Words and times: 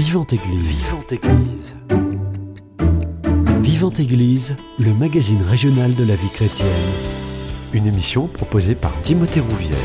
Vivante 0.00 0.32
Église. 0.32 0.86
Vivante 0.86 1.12
Église. 1.12 1.76
Vivante 3.60 4.00
Église, 4.00 4.56
le 4.78 4.94
magazine 4.94 5.42
régional 5.42 5.94
de 5.94 6.04
la 6.04 6.14
vie 6.14 6.30
chrétienne. 6.30 6.68
Une 7.74 7.86
émission 7.86 8.26
proposée 8.26 8.74
par 8.74 8.98
Timothée 9.02 9.40
Rouvière. 9.40 9.76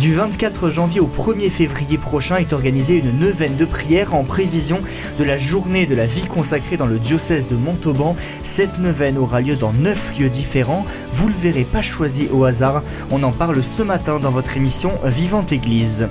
Du 0.00 0.12
24 0.12 0.70
janvier 0.70 0.98
au 0.98 1.06
1er 1.06 1.50
février 1.50 1.98
prochain 1.98 2.38
est 2.38 2.52
organisée 2.52 2.98
une 2.98 3.20
neuvaine 3.20 3.56
de 3.56 3.64
prière 3.64 4.12
en 4.12 4.24
prévision 4.24 4.80
de 5.20 5.24
la 5.24 5.38
journée 5.38 5.86
de 5.86 5.94
la 5.94 6.06
vie 6.06 6.26
consacrée 6.26 6.76
dans 6.76 6.88
le 6.88 6.98
diocèse 6.98 7.46
de 7.46 7.54
Montauban. 7.54 8.16
Cette 8.42 8.80
neuvaine 8.80 9.18
aura 9.18 9.40
lieu 9.40 9.54
dans 9.54 9.72
neuf 9.72 10.18
lieux 10.18 10.30
différents. 10.30 10.84
Vous 11.12 11.28
le 11.28 11.34
verrez 11.40 11.62
pas 11.62 11.80
choisi 11.80 12.26
au 12.32 12.42
hasard. 12.42 12.82
On 13.12 13.22
en 13.22 13.30
parle 13.30 13.62
ce 13.62 13.84
matin 13.84 14.18
dans 14.18 14.32
votre 14.32 14.56
émission 14.56 14.90
Vivante 15.04 15.52
Église. 15.52 16.08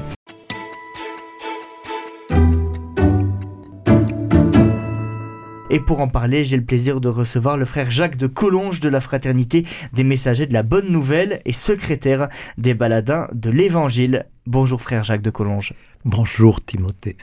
Et 5.75 5.82
pour 5.82 6.00
en 6.00 6.07
parler, 6.07 6.46
j'ai 6.46 6.56
le 6.56 6.64
plaisir 6.64 7.02
de 7.02 7.10
recevoir 7.10 7.57
le 7.57 7.65
frère 7.65 7.92
Jacques 7.92 8.16
de 8.16 8.28
Collonges 8.28 8.79
de 8.79 8.88
la 8.88 9.02
Fraternité 9.02 9.66
des 9.92 10.06
Messagers 10.06 10.46
de 10.46 10.54
la 10.54 10.64
Bonne 10.64 10.89
Nouvelle 10.89 11.42
et 11.43 11.52
secrétaire 11.52 12.29
des 12.57 12.74
Baladins 12.74 13.28
de 13.33 13.50
l'Évangile. 13.50 14.25
Bonjour 14.47 14.82
frère 14.82 15.04
Jacques 15.04 15.21
de 15.21 15.32
Collonges. 15.32 15.74
Bonjour 16.06 16.64
Timothée. 16.64 17.18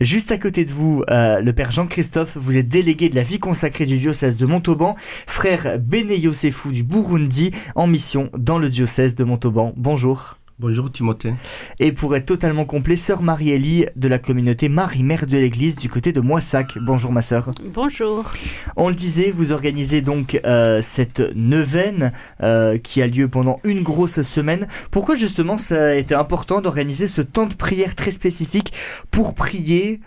Juste 0.00 0.32
à 0.32 0.38
côté 0.38 0.64
de 0.64 0.72
vous, 0.72 1.04
euh, 1.10 1.40
le 1.40 1.52
père 1.52 1.70
Jean-Christophe, 1.70 2.36
vous 2.36 2.58
êtes 2.58 2.68
délégué 2.68 3.08
de 3.08 3.14
la 3.14 3.22
vie 3.22 3.38
consacrée 3.38 3.86
du 3.86 3.98
diocèse 3.98 4.36
de 4.36 4.46
Montauban, 4.46 4.96
frère 5.28 5.78
Béné 5.78 6.18
Yosefou 6.18 6.72
du 6.72 6.82
Burundi 6.82 7.52
en 7.76 7.86
mission 7.86 8.30
dans 8.36 8.58
le 8.58 8.68
diocèse 8.68 9.14
de 9.14 9.22
Montauban. 9.22 9.74
Bonjour. 9.76 10.41
Bonjour 10.62 10.92
Timothée. 10.92 11.34
Et 11.80 11.90
pour 11.90 12.14
être 12.14 12.24
totalement 12.24 12.64
complet, 12.64 12.94
sœur 12.94 13.20
Marie-Élie 13.20 13.86
de 13.96 14.06
la 14.06 14.20
communauté 14.20 14.68
Marie-Mère 14.68 15.26
de 15.26 15.36
l'Église 15.36 15.74
du 15.74 15.88
côté 15.88 16.12
de 16.12 16.20
Moissac. 16.20 16.78
Bonjour 16.80 17.10
ma 17.10 17.20
sœur. 17.20 17.50
Bonjour. 17.74 18.30
On 18.76 18.88
le 18.88 18.94
disait, 18.94 19.32
vous 19.32 19.50
organisez 19.50 20.02
donc 20.02 20.40
euh, 20.44 20.80
cette 20.80 21.18
neuvaine 21.34 22.12
euh, 22.44 22.78
qui 22.78 23.02
a 23.02 23.08
lieu 23.08 23.26
pendant 23.26 23.58
une 23.64 23.82
grosse 23.82 24.22
semaine. 24.22 24.68
Pourquoi 24.92 25.16
justement 25.16 25.56
ça 25.56 25.86
a 25.86 25.94
été 25.94 26.14
important 26.14 26.60
d'organiser 26.60 27.08
ce 27.08 27.22
temps 27.22 27.46
de 27.46 27.54
prière 27.54 27.96
très 27.96 28.12
spécifique 28.12 28.72
pour 29.10 29.34
prier 29.34 29.98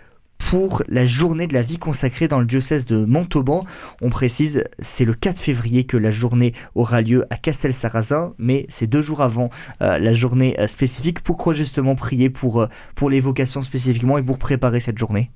pour 0.50 0.84
la 0.86 1.06
journée 1.06 1.48
de 1.48 1.54
la 1.54 1.62
vie 1.62 1.78
consacrée 1.78 2.28
dans 2.28 2.38
le 2.38 2.46
diocèse 2.46 2.86
de 2.86 3.04
Montauban. 3.04 3.60
On 4.00 4.10
précise, 4.10 4.62
c'est 4.78 5.04
le 5.04 5.12
4 5.12 5.40
février 5.40 5.84
que 5.84 5.96
la 5.96 6.12
journée 6.12 6.54
aura 6.76 7.02
lieu 7.02 7.26
à 7.30 7.36
Castel-Sarrazin, 7.36 8.32
mais 8.38 8.64
c'est 8.68 8.86
deux 8.86 9.02
jours 9.02 9.22
avant 9.22 9.50
euh, 9.82 9.98
la 9.98 10.12
journée 10.12 10.54
euh, 10.60 10.68
spécifique. 10.68 11.20
Pourquoi 11.20 11.52
justement 11.52 11.96
prier 11.96 12.30
pour, 12.30 12.60
euh, 12.60 12.68
pour 12.94 13.10
l'évocation 13.10 13.62
spécifiquement 13.62 14.18
et 14.18 14.22
pour 14.22 14.38
préparer 14.38 14.78
cette 14.78 14.98
journée? 14.98 15.32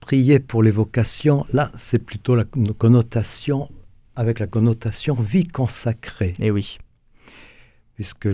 Prier 0.00 0.38
pour 0.38 0.62
l'évocation, 0.62 1.44
là, 1.52 1.70
c'est 1.76 1.98
plutôt 1.98 2.34
la 2.34 2.44
connotation, 2.78 3.68
avec 4.16 4.38
la 4.38 4.46
connotation 4.46 5.16
vie 5.16 5.46
consacrée. 5.46 6.32
Eh 6.38 6.50
oui. 6.50 6.78
Puisque 7.94 8.28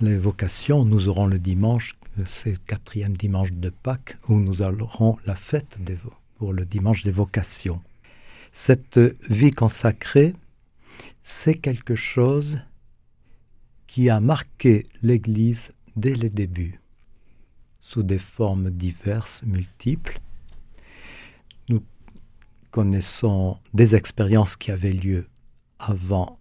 l'évocation, 0.00 0.86
nous 0.86 1.08
aurons 1.08 1.26
le 1.26 1.38
dimanche 1.38 1.97
le 2.18 2.56
quatrième 2.66 3.16
dimanche 3.16 3.52
de 3.52 3.70
Pâques 3.70 4.18
où 4.28 4.34
nous 4.34 4.62
aurons 4.62 5.18
la 5.24 5.36
fête 5.36 5.78
pour 6.36 6.52
le 6.52 6.64
dimanche 6.64 7.04
des 7.04 7.10
vocations. 7.10 7.80
Cette 8.52 8.98
vie 9.30 9.50
consacrée, 9.50 10.34
c'est 11.22 11.54
quelque 11.54 11.94
chose 11.94 12.60
qui 13.86 14.10
a 14.10 14.20
marqué 14.20 14.84
l'Église 15.02 15.72
dès 15.96 16.14
les 16.14 16.30
débuts, 16.30 16.80
sous 17.80 18.02
des 18.02 18.18
formes 18.18 18.70
diverses, 18.70 19.42
multiples. 19.44 20.20
Nous 21.68 21.82
connaissons 22.70 23.58
des 23.74 23.94
expériences 23.94 24.56
qui 24.56 24.70
avaient 24.70 24.92
lieu 24.92 25.26
avant 25.78 26.38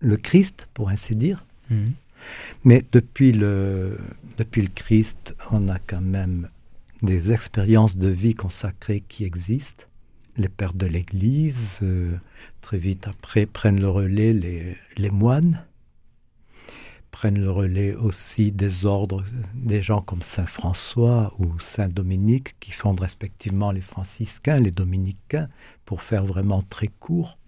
le 0.00 0.16
Christ, 0.16 0.68
pour 0.74 0.88
ainsi 0.88 1.16
dire. 1.16 1.44
Mmh. 1.70 1.90
Mais 2.64 2.84
depuis 2.92 3.32
le, 3.32 3.98
depuis 4.38 4.62
le 4.62 4.68
Christ, 4.74 5.36
on 5.50 5.68
a 5.68 5.78
quand 5.78 6.00
même 6.00 6.48
des 7.02 7.32
expériences 7.32 7.96
de 7.96 8.08
vie 8.08 8.34
consacrées 8.34 9.02
qui 9.06 9.24
existent. 9.24 9.84
Les 10.36 10.48
pères 10.48 10.74
de 10.74 10.86
l'Église, 10.86 11.78
euh, 11.82 12.16
très 12.60 12.78
vite 12.78 13.06
après, 13.08 13.46
prennent 13.46 13.80
le 13.80 13.88
relais 13.88 14.32
les, 14.32 15.10
moines, 15.10 15.64
prennent 17.10 17.40
le 17.40 17.50
relais 17.50 17.94
aussi 17.94 18.52
des 18.52 18.84
ordres, 18.84 19.24
des 19.54 19.80
gens 19.80 20.02
comme 20.02 20.20
Saint 20.20 20.46
François 20.46 21.32
ou 21.38 21.58
Saint 21.58 21.88
Dominique, 21.88 22.56
qui 22.60 22.72
fondent 22.72 23.00
respectivement 23.00 23.70
les 23.70 23.80
franciscains, 23.80 24.58
les 24.58 24.72
dominicains, 24.72 25.48
pour 25.86 26.02
faire 26.02 26.26
vraiment 26.26 26.60
très 26.60 26.88
court. 26.88 27.38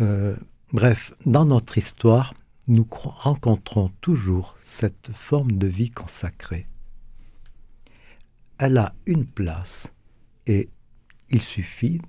Euh, 0.00 0.36
bref, 0.72 1.14
dans 1.24 1.46
notre 1.46 1.78
histoire, 1.78 2.34
nous 2.68 2.86
rencontrons 2.90 3.90
toujours 4.00 4.56
cette 4.60 5.10
forme 5.12 5.52
de 5.52 5.66
vie 5.66 5.90
consacrée. 5.90 6.66
Elle 8.58 8.78
a 8.78 8.94
une 9.06 9.26
place 9.26 9.92
et 10.46 10.68
il 11.30 11.42
suffit 11.42 12.00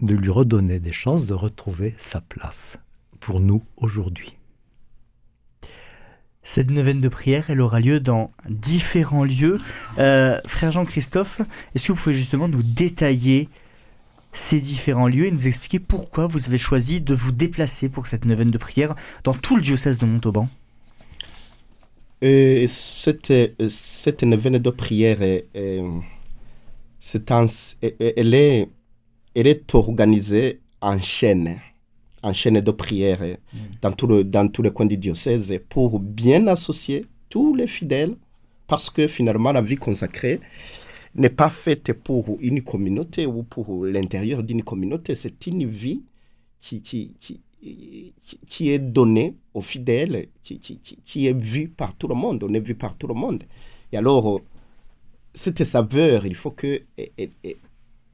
de 0.00 0.14
lui 0.14 0.30
redonner 0.30 0.80
des 0.80 0.92
chances 0.92 1.26
de 1.26 1.34
retrouver 1.34 1.94
sa 1.98 2.20
place 2.20 2.78
pour 3.20 3.40
nous 3.40 3.62
aujourd'hui. 3.76 4.36
Cette 6.44 6.70
neuvaine 6.70 7.00
de 7.00 7.08
prière, 7.08 7.50
elle 7.50 7.60
aura 7.60 7.78
lieu 7.78 8.00
dans 8.00 8.32
différents 8.48 9.24
lieux. 9.24 9.58
Euh, 9.98 10.40
frère 10.46 10.72
Jean-Christophe, 10.72 11.40
est-ce 11.74 11.86
que 11.86 11.92
vous 11.92 11.98
pouvez 11.98 12.16
justement 12.16 12.48
nous 12.48 12.64
détailler 12.64 13.48
ces 14.32 14.60
différents 14.60 15.08
lieux 15.08 15.26
et 15.26 15.30
nous 15.30 15.46
expliquer 15.46 15.78
pourquoi 15.78 16.26
vous 16.26 16.46
avez 16.46 16.58
choisi 16.58 17.00
de 17.00 17.14
vous 17.14 17.32
déplacer 17.32 17.88
pour 17.88 18.06
cette 18.06 18.24
neuvaine 18.24 18.50
de 18.50 18.58
prière 18.58 18.94
dans 19.24 19.34
tout 19.34 19.56
le 19.56 19.62
diocèse 19.62 19.98
de 19.98 20.06
Montauban. 20.06 20.48
Et 22.22 22.66
cette, 22.68 23.32
cette 23.68 24.22
neuvaine 24.22 24.58
de 24.58 24.70
prière, 24.70 25.20
est, 25.22 25.46
elle, 25.54 26.04
est, 28.34 28.68
elle 29.34 29.46
est 29.46 29.74
organisée 29.74 30.60
en 30.80 31.00
chaîne, 31.00 31.58
en 32.22 32.32
chaîne 32.32 32.60
de 32.60 32.70
prière 32.70 33.20
mm. 33.20 33.58
dans, 33.82 33.92
tout 33.92 34.06
le, 34.06 34.24
dans 34.24 34.48
tous 34.48 34.62
les 34.62 34.70
coins 34.70 34.86
du 34.86 34.96
diocèse 34.96 35.52
pour 35.68 35.98
bien 35.98 36.46
associer 36.46 37.04
tous 37.28 37.54
les 37.54 37.66
fidèles 37.66 38.14
parce 38.68 38.88
que 38.88 39.08
finalement 39.08 39.52
la 39.52 39.60
vie 39.60 39.76
consacrée, 39.76 40.40
n'est 41.14 41.30
pas 41.30 41.50
faite 41.50 41.92
pour 41.92 42.36
une 42.40 42.62
communauté 42.62 43.26
ou 43.26 43.42
pour 43.42 43.84
l'intérieur 43.84 44.42
d'une 44.42 44.62
communauté. 44.62 45.14
C'est 45.14 45.46
une 45.46 45.66
vie 45.66 46.02
qui, 46.60 46.82
qui, 46.82 47.14
qui, 47.20 47.40
qui, 48.46 48.70
est 48.70 48.78
donnée 48.78 49.36
aux 49.54 49.60
fidèles, 49.60 50.28
qui, 50.42 50.58
qui, 50.58 51.26
est 51.26 51.38
vue 51.38 51.68
par 51.68 51.94
tout 51.94 52.08
le 52.08 52.14
monde. 52.14 52.42
On 52.44 52.54
est 52.54 52.66
vu 52.66 52.74
par 52.74 52.96
tout 52.96 53.06
le 53.06 53.14
monde. 53.14 53.44
Et 53.92 53.96
alors, 53.96 54.40
cette 55.34 55.64
saveur, 55.64 56.26
il 56.26 56.34
faut 56.34 56.50
qu'elle 56.50 56.84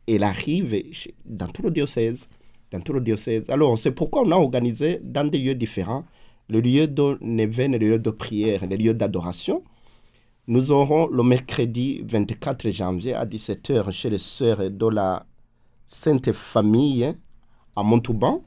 elle 0.06 0.22
arrive 0.22 0.82
dans 1.24 1.48
tout 1.48 1.62
le 1.62 1.70
diocèse. 1.70 2.28
Dans 2.72 2.80
tout 2.80 2.92
le 2.92 3.00
diocèse. 3.00 3.44
Alors, 3.48 3.78
c'est 3.78 3.92
pourquoi 3.92 4.22
on 4.22 4.30
a 4.30 4.36
organisé 4.36 5.00
dans 5.02 5.26
des 5.28 5.38
lieux 5.38 5.54
différents 5.54 6.04
le 6.48 6.60
lieu 6.60 6.86
de 6.86 7.18
Neven, 7.20 7.72
le 7.72 7.78
lieu 7.78 7.98
de 7.98 8.10
prière, 8.10 8.66
le 8.66 8.76
lieu 8.76 8.94
d'adoration. 8.94 9.62
Nous 10.50 10.72
aurons 10.72 11.08
le 11.08 11.22
mercredi 11.22 12.02
24 12.08 12.70
janvier 12.70 13.12
à 13.12 13.26
17h 13.26 13.90
chez 13.90 14.08
les 14.08 14.16
sœurs 14.16 14.70
de 14.70 14.86
la 14.88 15.26
Sainte 15.86 16.32
Famille 16.32 17.14
à 17.76 17.82
Montauban. 17.82 18.40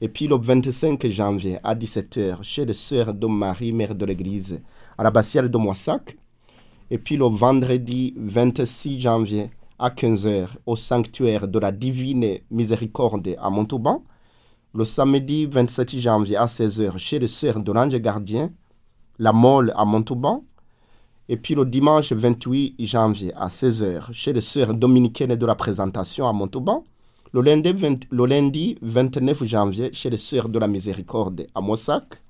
Et 0.00 0.06
puis 0.06 0.28
le 0.28 0.36
25 0.36 1.04
janvier 1.08 1.58
à 1.64 1.74
17h 1.74 2.44
chez 2.44 2.64
les 2.64 2.74
sœurs 2.74 3.12
de 3.12 3.26
Marie, 3.26 3.72
mère 3.72 3.96
de 3.96 4.04
l'Église, 4.04 4.62
à 4.96 5.02
la 5.02 5.10
Bastiale 5.10 5.50
de 5.50 5.58
Moissac. 5.58 6.16
Et 6.92 6.98
puis 6.98 7.16
le 7.16 7.24
vendredi 7.24 8.14
26 8.18 9.00
janvier 9.00 9.50
à 9.80 9.90
15h 9.90 10.46
au 10.64 10.76
sanctuaire 10.76 11.48
de 11.48 11.58
la 11.58 11.72
Divine 11.72 12.38
Miséricorde 12.52 13.34
à 13.36 13.50
Montauban. 13.50 14.04
Le 14.74 14.84
samedi 14.84 15.46
27 15.46 15.98
janvier 15.98 16.36
à 16.36 16.46
16h 16.46 16.98
chez 16.98 17.18
les 17.18 17.26
sœurs 17.26 17.58
de 17.58 17.72
l'Ange 17.72 17.96
Gardien, 17.96 18.52
la 19.18 19.32
Molle 19.32 19.72
à 19.74 19.84
Montauban. 19.84 20.44
Et 21.28 21.36
puis 21.36 21.54
le 21.54 21.64
dimanche 21.64 22.12
28 22.12 22.76
janvier 22.84 23.32
à 23.34 23.48
16h, 23.48 24.12
chez 24.12 24.32
les 24.32 24.40
sœurs 24.40 24.74
dominicaines 24.74 25.36
de 25.36 25.46
la 25.46 25.54
présentation 25.54 26.28
à 26.28 26.32
Montauban. 26.32 26.84
Le 27.32 27.40
lundi, 27.40 27.72
le 28.10 28.26
lundi 28.26 28.76
29 28.82 29.44
janvier, 29.44 29.90
chez 29.92 30.10
les 30.10 30.18
sœurs 30.18 30.48
de 30.48 30.58
la 30.58 30.66
miséricorde 30.66 31.46
à 31.54 31.60
Mossac. 31.60 32.22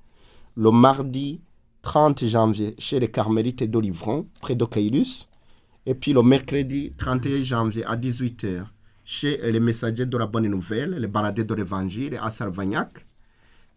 Le 0.55 0.69
mardi 0.71 1.41
30 1.81 2.25
janvier, 2.25 2.75
chez 2.77 2.99
les 2.99 3.09
carmélites 3.09 3.69
d'Olivron, 3.69 4.27
près 4.41 4.55
de 4.55 4.63
Caylus. 4.63 5.27
Et 5.85 5.95
puis 5.95 6.13
le 6.13 6.21
mercredi 6.23 6.93
31 6.95 7.43
janvier 7.43 7.83
à 7.85 7.97
18h, 7.97 8.63
chez 9.03 9.51
les 9.51 9.59
messagers 9.59 10.05
de 10.05 10.17
la 10.17 10.27
bonne 10.27 10.47
nouvelle, 10.47 10.91
les 10.91 11.07
baladés 11.07 11.43
de 11.43 11.53
l'évangile 11.53 12.17
à 12.21 12.31
Salvagnac. 12.31 13.05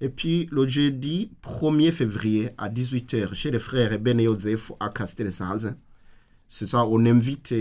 Et 0.00 0.10
puis 0.10 0.46
le 0.50 0.66
jeudi 0.66 1.30
1er 1.42 1.90
février 1.90 2.50
à 2.58 2.68
18h 2.68 3.32
chez 3.34 3.50
les 3.50 3.58
frères 3.58 3.98
Ben 3.98 4.20
Yosef 4.20 4.70
à 4.78 4.90
castel 4.90 5.30
C'est 6.48 6.66
ça, 6.66 6.84
on 6.86 7.06
invite 7.06 7.54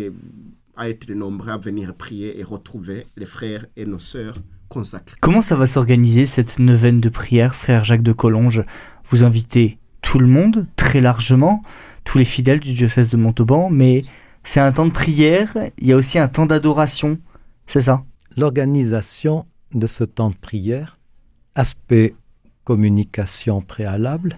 à 0.75 0.89
être 0.89 1.09
nombreux 1.11 1.51
à 1.51 1.57
venir 1.57 1.95
prier 1.95 2.37
et 2.37 2.43
retrouver 2.43 3.07
les 3.15 3.25
frères 3.25 3.65
et 3.77 3.85
nos 3.85 3.99
sœurs 3.99 4.35
consacrés. 4.67 5.15
Comment 5.21 5.41
ça 5.41 5.55
va 5.55 5.65
s'organiser 5.65 6.25
cette 6.25 6.59
neuvaine 6.59 6.99
de 6.99 7.07
prière, 7.07 7.55
frère 7.55 7.85
Jacques 7.85 8.03
de 8.03 8.11
Collonges? 8.11 8.63
Vous 9.05 9.23
invitez 9.23 9.79
tout 10.01 10.19
le 10.19 10.27
monde, 10.27 10.67
très 10.75 10.99
largement, 10.99 11.61
tous 12.03 12.17
les 12.17 12.25
fidèles 12.25 12.59
du 12.59 12.73
diocèse 12.73 13.07
de 13.07 13.17
Montauban, 13.17 13.69
mais 13.69 14.03
c'est 14.43 14.59
un 14.59 14.73
temps 14.73 14.85
de 14.85 14.91
prière, 14.91 15.55
il 15.77 15.87
y 15.87 15.93
a 15.93 15.95
aussi 15.95 16.19
un 16.19 16.27
temps 16.27 16.45
d'adoration, 16.45 17.17
c'est 17.65 17.81
ça? 17.81 18.03
L'organisation 18.35 19.45
de 19.73 19.87
ce 19.87 20.03
temps 20.03 20.29
de 20.29 20.35
prière, 20.35 20.97
aspect 21.55 22.13
communication 22.65 23.61
préalable, 23.61 24.37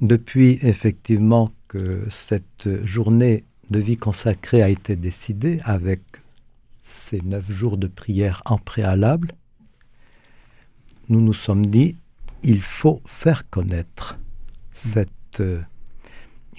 depuis 0.00 0.58
effectivement 0.62 1.48
que 1.66 2.06
cette 2.10 2.84
journée 2.84 3.44
de 3.70 3.80
vie 3.80 3.96
consacrée 3.96 4.62
a 4.62 4.68
été 4.68 4.94
décidée 4.94 5.60
avec 5.64 6.02
ces 6.82 7.20
neuf 7.22 7.50
jours 7.50 7.76
de 7.76 7.88
prière 7.88 8.42
en 8.44 8.58
préalable, 8.58 9.32
nous 11.08 11.20
nous 11.20 11.34
sommes 11.34 11.66
dit, 11.66 11.96
il 12.44 12.60
faut 12.60 13.02
faire 13.06 13.48
connaître 13.50 14.18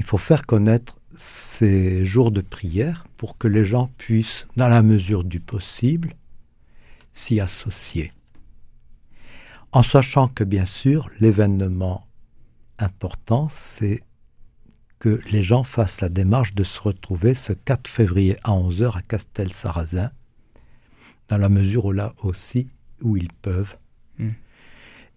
faut 0.03 0.17
faire 0.17 0.45
connaître 0.45 0.99
ces 1.15 2.05
jours 2.05 2.31
de 2.31 2.41
prière 2.41 3.05
pour 3.17 3.37
que 3.37 3.47
les 3.47 3.65
gens 3.65 3.89
puissent, 3.97 4.47
dans 4.55 4.67
la 4.67 4.81
mesure 4.81 5.23
du 5.23 5.39
possible, 5.39 6.15
s'y 7.13 7.39
associer. 7.39 8.11
En 9.71 9.83
sachant 9.83 10.27
que 10.27 10.43
bien 10.43 10.65
sûr, 10.65 11.09
l'événement 11.19 12.07
important, 12.79 13.47
c'est 13.49 14.03
que 14.99 15.19
les 15.31 15.43
gens 15.43 15.63
fassent 15.63 16.01
la 16.01 16.09
démarche 16.09 16.53
de 16.53 16.63
se 16.63 16.79
retrouver 16.79 17.33
ce 17.33 17.53
4 17.53 17.87
février 17.87 18.37
à 18.43 18.51
11h 18.51 18.97
à 18.97 19.01
Castel-Sarrazin, 19.01 20.11
dans 21.27 21.37
la 21.37 21.49
mesure 21.49 21.85
où 21.85 21.91
là 21.91 22.13
aussi 22.23 22.67
où 23.01 23.17
ils 23.17 23.31
peuvent. 23.33 23.75
Mm. 24.17 24.29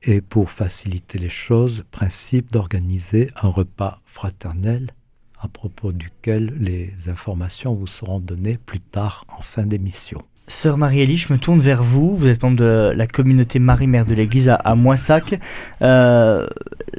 Et 0.02 0.20
pour 0.20 0.50
faciliter 0.50 1.19
les 1.19 1.31
choses, 1.31 1.85
principe 1.91 2.50
d'organiser 2.53 3.31
un 3.37 3.49
repas 3.49 4.00
fraternel 4.05 4.93
à 5.38 5.49
propos 5.49 5.93
duquel 5.93 6.55
les 6.58 7.08
informations 7.08 7.75
vous 7.75 7.87
seront 7.87 8.20
données 8.20 8.58
plus 8.58 8.81
tard 8.81 9.25
en 9.29 9.41
fin 9.41 9.64
d'émission. 9.64 10.23
Sœur 10.48 10.76
Marie-Élie, 10.76 11.16
je 11.16 11.32
me 11.32 11.38
tourne 11.38 11.60
vers 11.60 11.82
vous. 11.82 12.16
Vous 12.16 12.26
êtes 12.26 12.42
membre 12.42 12.56
de 12.56 12.92
la 12.94 13.06
communauté 13.06 13.58
Marie-Mère 13.58 14.04
de 14.04 14.14
l'Église 14.14 14.48
à, 14.48 14.75
Moissac. 14.75 15.38
Euh, 15.81 16.46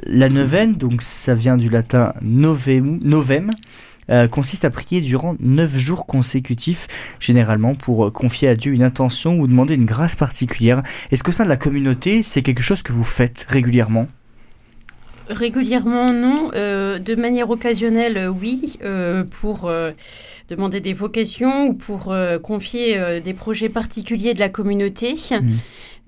la 0.06 0.28
neuvaine, 0.28 0.72
donc 0.72 1.02
ça 1.02 1.34
vient 1.34 1.56
du 1.56 1.68
latin 1.68 2.14
novem, 2.22 3.50
euh, 4.10 4.26
consiste 4.26 4.64
à 4.64 4.70
prier 4.70 5.00
durant 5.00 5.36
neuf 5.38 5.76
jours 5.76 6.06
consécutifs, 6.06 6.88
généralement 7.20 7.74
pour 7.74 8.06
euh, 8.06 8.10
confier 8.10 8.48
à 8.48 8.56
Dieu 8.56 8.72
une 8.72 8.82
intention 8.82 9.38
ou 9.38 9.46
demander 9.46 9.74
une 9.74 9.84
grâce 9.84 10.16
particulière. 10.16 10.82
Est-ce 11.10 11.22
que 11.22 11.30
ça 11.32 11.44
de 11.44 11.48
la 11.48 11.58
communauté, 11.58 12.22
c'est 12.22 12.42
quelque 12.42 12.62
chose 12.62 12.82
que 12.82 12.92
vous 12.92 13.04
faites 13.04 13.46
régulièrement? 13.48 14.08
Régulièrement, 15.28 16.12
non. 16.12 16.48
De 16.48 17.14
manière 17.14 17.48
occasionnelle, 17.50 18.28
oui, 18.28 18.78
pour 19.30 19.70
demander 20.54 20.80
des 20.80 20.92
vocations 20.92 21.66
ou 21.68 21.74
pour 21.74 22.12
euh, 22.12 22.38
confier 22.38 22.98
euh, 22.98 23.20
des 23.20 23.34
projets 23.34 23.68
particuliers 23.68 24.34
de 24.34 24.40
la 24.40 24.48
communauté. 24.48 25.14
Mm. 25.30 25.48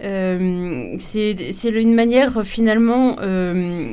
Euh, 0.03 0.95
c'est 0.99 1.37
une 1.65 1.95
manière 1.95 2.43
finalement 2.45 3.17
euh, 3.21 3.93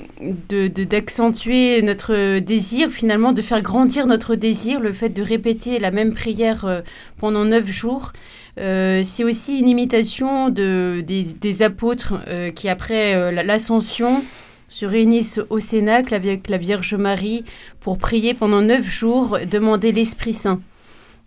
de- 0.49 0.67
de- 0.67 0.83
d'accentuer 0.83 1.81
notre 1.83 2.39
désir, 2.39 2.89
finalement 2.89 3.33
de 3.33 3.41
faire 3.41 3.61
grandir 3.61 4.07
notre 4.07 4.35
désir, 4.35 4.79
le 4.79 4.93
fait 4.93 5.09
de 5.09 5.21
répéter 5.21 5.77
la 5.79 5.91
même 5.91 6.13
prière 6.13 6.81
pendant 7.19 7.45
neuf 7.45 7.69
jours. 7.71 8.13
Euh, 8.59 9.01
c'est 9.03 9.23
aussi 9.23 9.59
une 9.59 9.69
imitation 9.69 10.49
de, 10.49 11.03
des, 11.05 11.23
des 11.39 11.61
apôtres 11.61 12.15
euh, 12.27 12.49
qui, 12.51 12.67
après 12.67 13.13
euh, 13.15 13.31
la- 13.31 13.43
l'ascension, 13.43 14.23
se 14.71 14.85
réunissent 14.85 15.41
au 15.49 15.59
Cénacle 15.59 16.15
avec 16.15 16.49
la 16.49 16.57
Vierge 16.57 16.95
Marie 16.95 17.43
pour 17.81 17.97
prier 17.97 18.33
pendant 18.33 18.61
neuf 18.61 18.89
jours, 18.89 19.37
demander 19.45 19.91
l'Esprit 19.91 20.33
Saint. 20.33 20.61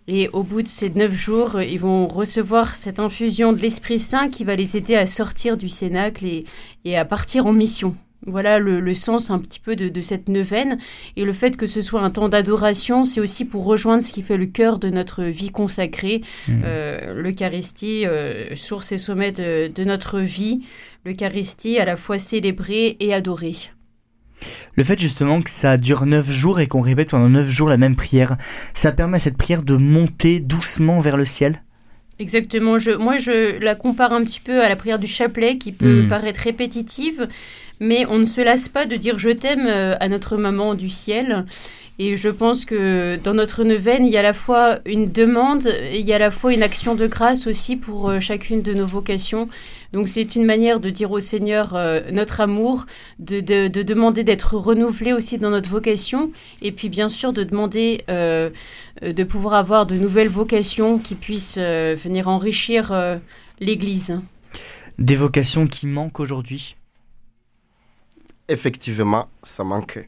Et 0.07 0.29
au 0.29 0.41
bout 0.41 0.63
de 0.63 0.67
ces 0.67 0.89
neuf 0.89 1.13
jours, 1.13 1.55
euh, 1.55 1.63
ils 1.63 1.79
vont 1.79 2.07
recevoir 2.07 2.75
cette 2.75 2.99
infusion 2.99 3.53
de 3.53 3.59
l'Esprit 3.59 3.99
Saint 3.99 4.29
qui 4.29 4.43
va 4.43 4.55
les 4.55 4.75
aider 4.77 4.95
à 4.95 5.05
sortir 5.05 5.57
du 5.57 5.69
Cénacle 5.69 6.25
et, 6.25 6.45
et 6.85 6.97
à 6.97 7.05
partir 7.05 7.45
en 7.45 7.53
mission. 7.53 7.95
Voilà 8.27 8.59
le, 8.59 8.79
le 8.79 8.93
sens 8.93 9.29
un 9.29 9.39
petit 9.39 9.59
peu 9.59 9.75
de, 9.75 9.87
de 9.89 10.01
cette 10.01 10.29
neuvaine. 10.29 10.79
Et 11.15 11.25
le 11.25 11.33
fait 11.33 11.55
que 11.57 11.67
ce 11.67 11.81
soit 11.81 12.01
un 12.01 12.09
temps 12.09 12.27
d'adoration, 12.29 13.05
c'est 13.05 13.19
aussi 13.21 13.45
pour 13.45 13.65
rejoindre 13.65 14.03
ce 14.03 14.11
qui 14.11 14.23
fait 14.23 14.37
le 14.37 14.47
cœur 14.47 14.79
de 14.79 14.89
notre 14.89 15.23
vie 15.23 15.51
consacrée, 15.51 16.21
Mm. 16.47 16.61
euh, 16.63 17.21
l'Eucharistie, 17.21 18.05
euh, 18.05 18.55
source 18.55 18.91
et 18.91 18.97
sommet 18.97 19.31
de, 19.31 19.67
de 19.73 19.83
notre 19.83 20.19
vie, 20.19 20.61
l'Eucharistie 21.05 21.77
à 21.77 21.85
la 21.85 21.97
fois 21.97 22.17
célébrée 22.17 22.97
et 22.99 23.13
adorée. 23.13 23.55
Le 24.75 24.83
fait 24.83 24.99
justement 24.99 25.41
que 25.41 25.49
ça 25.49 25.77
dure 25.77 26.05
neuf 26.05 26.29
jours 26.29 26.59
et 26.59 26.67
qu'on 26.67 26.81
répète 26.81 27.09
pendant 27.09 27.29
neuf 27.29 27.49
jours 27.49 27.69
la 27.69 27.77
même 27.77 27.95
prière, 27.95 28.35
ça 28.73 28.91
permet 28.91 29.15
à 29.15 29.19
cette 29.19 29.37
prière 29.37 29.63
de 29.63 29.75
monter 29.75 30.39
doucement 30.39 30.99
vers 30.99 31.15
le 31.17 31.25
ciel? 31.25 31.61
Exactement. 32.19 32.77
Je, 32.77 32.91
moi, 32.91 33.17
je 33.17 33.59
la 33.59 33.75
compare 33.75 34.13
un 34.13 34.23
petit 34.23 34.39
peu 34.39 34.61
à 34.63 34.69
la 34.69 34.75
prière 34.77 34.99
du 34.99 35.07
chapelet 35.07 35.57
qui 35.57 35.71
peut 35.73 36.03
Mm. 36.03 36.07
paraître 36.07 36.39
répétitive, 36.41 37.27
mais 37.79 38.05
on 38.09 38.17
ne 38.19 38.25
se 38.25 38.41
lasse 38.41 38.69
pas 38.69 38.85
de 38.85 38.95
dire 38.95 39.19
je 39.19 39.29
t'aime 39.29 39.67
euh, 39.67 39.95
à 39.99 40.07
notre 40.07 40.37
maman 40.37 40.75
du 40.75 40.89
ciel. 40.89 41.45
Et 41.97 42.17
je 42.17 42.27
pense 42.27 42.65
que 42.65 43.15
dans 43.23 43.33
notre 43.33 43.63
neuvaine, 43.63 44.05
il 44.05 44.11
y 44.11 44.17
a 44.17 44.19
à 44.19 44.23
la 44.23 44.33
fois 44.33 44.79
une 44.85 45.09
demande, 45.13 45.65
et 45.67 45.97
il 45.97 46.05
y 46.05 46.11
a 46.11 46.17
à 46.17 46.19
la 46.19 46.29
fois 46.29 46.53
une 46.53 46.61
action 46.61 46.93
de 46.93 47.07
grâce 47.07 47.47
aussi 47.47 47.77
pour 47.77 48.09
euh, 48.09 48.19
chacune 48.19 48.61
de 48.61 48.73
nos 48.73 48.85
vocations. 48.85 49.47
Donc 49.93 50.09
c'est 50.09 50.35
une 50.35 50.43
manière 50.43 50.81
de 50.81 50.89
dire 50.89 51.11
au 51.11 51.21
Seigneur 51.21 51.73
euh, 51.73 52.01
notre 52.11 52.41
amour, 52.41 52.85
de, 53.19 53.39
de- 53.39 53.69
de 53.69 53.81
demander 53.81 54.25
d'être 54.25 54.57
renouvelé 54.57 55.13
aussi 55.13 55.37
dans 55.37 55.51
notre 55.51 55.69
vocation, 55.69 56.31
et 56.61 56.73
puis 56.73 56.89
bien 56.89 57.07
sûr 57.07 57.31
de 57.31 57.45
demander 57.45 58.03
de 58.09 59.23
pouvoir 59.23 59.53
avoir 59.53 59.85
de 59.85 59.95
nouvelles 59.95 60.27
vocations 60.27 60.97
qui 60.99 61.15
puissent 61.15 61.57
venir 61.57 62.27
enrichir 62.27 62.93
l'Église. 63.61 64.19
Des 64.99 65.15
vocations 65.15 65.65
qui 65.67 65.87
manquent 65.87 66.19
aujourd'hui? 66.19 66.75
Effectivement, 68.47 69.27
ça 69.41 69.63
manque. 69.63 70.07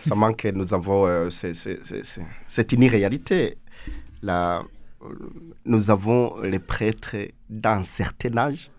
Ça 0.00 0.14
manque. 0.14 0.44
Nous 0.44 0.74
avons. 0.74 1.06
euh, 1.06 1.30
c'est- 1.30 2.72
une 2.72 2.82
euh, 4.24 4.62
nous 5.64 5.90
avons 5.90 6.40
les 6.42 6.58
prêtres 6.58 7.16
d'un 7.48 7.82
certain 7.82 8.36
âge. 8.36 8.70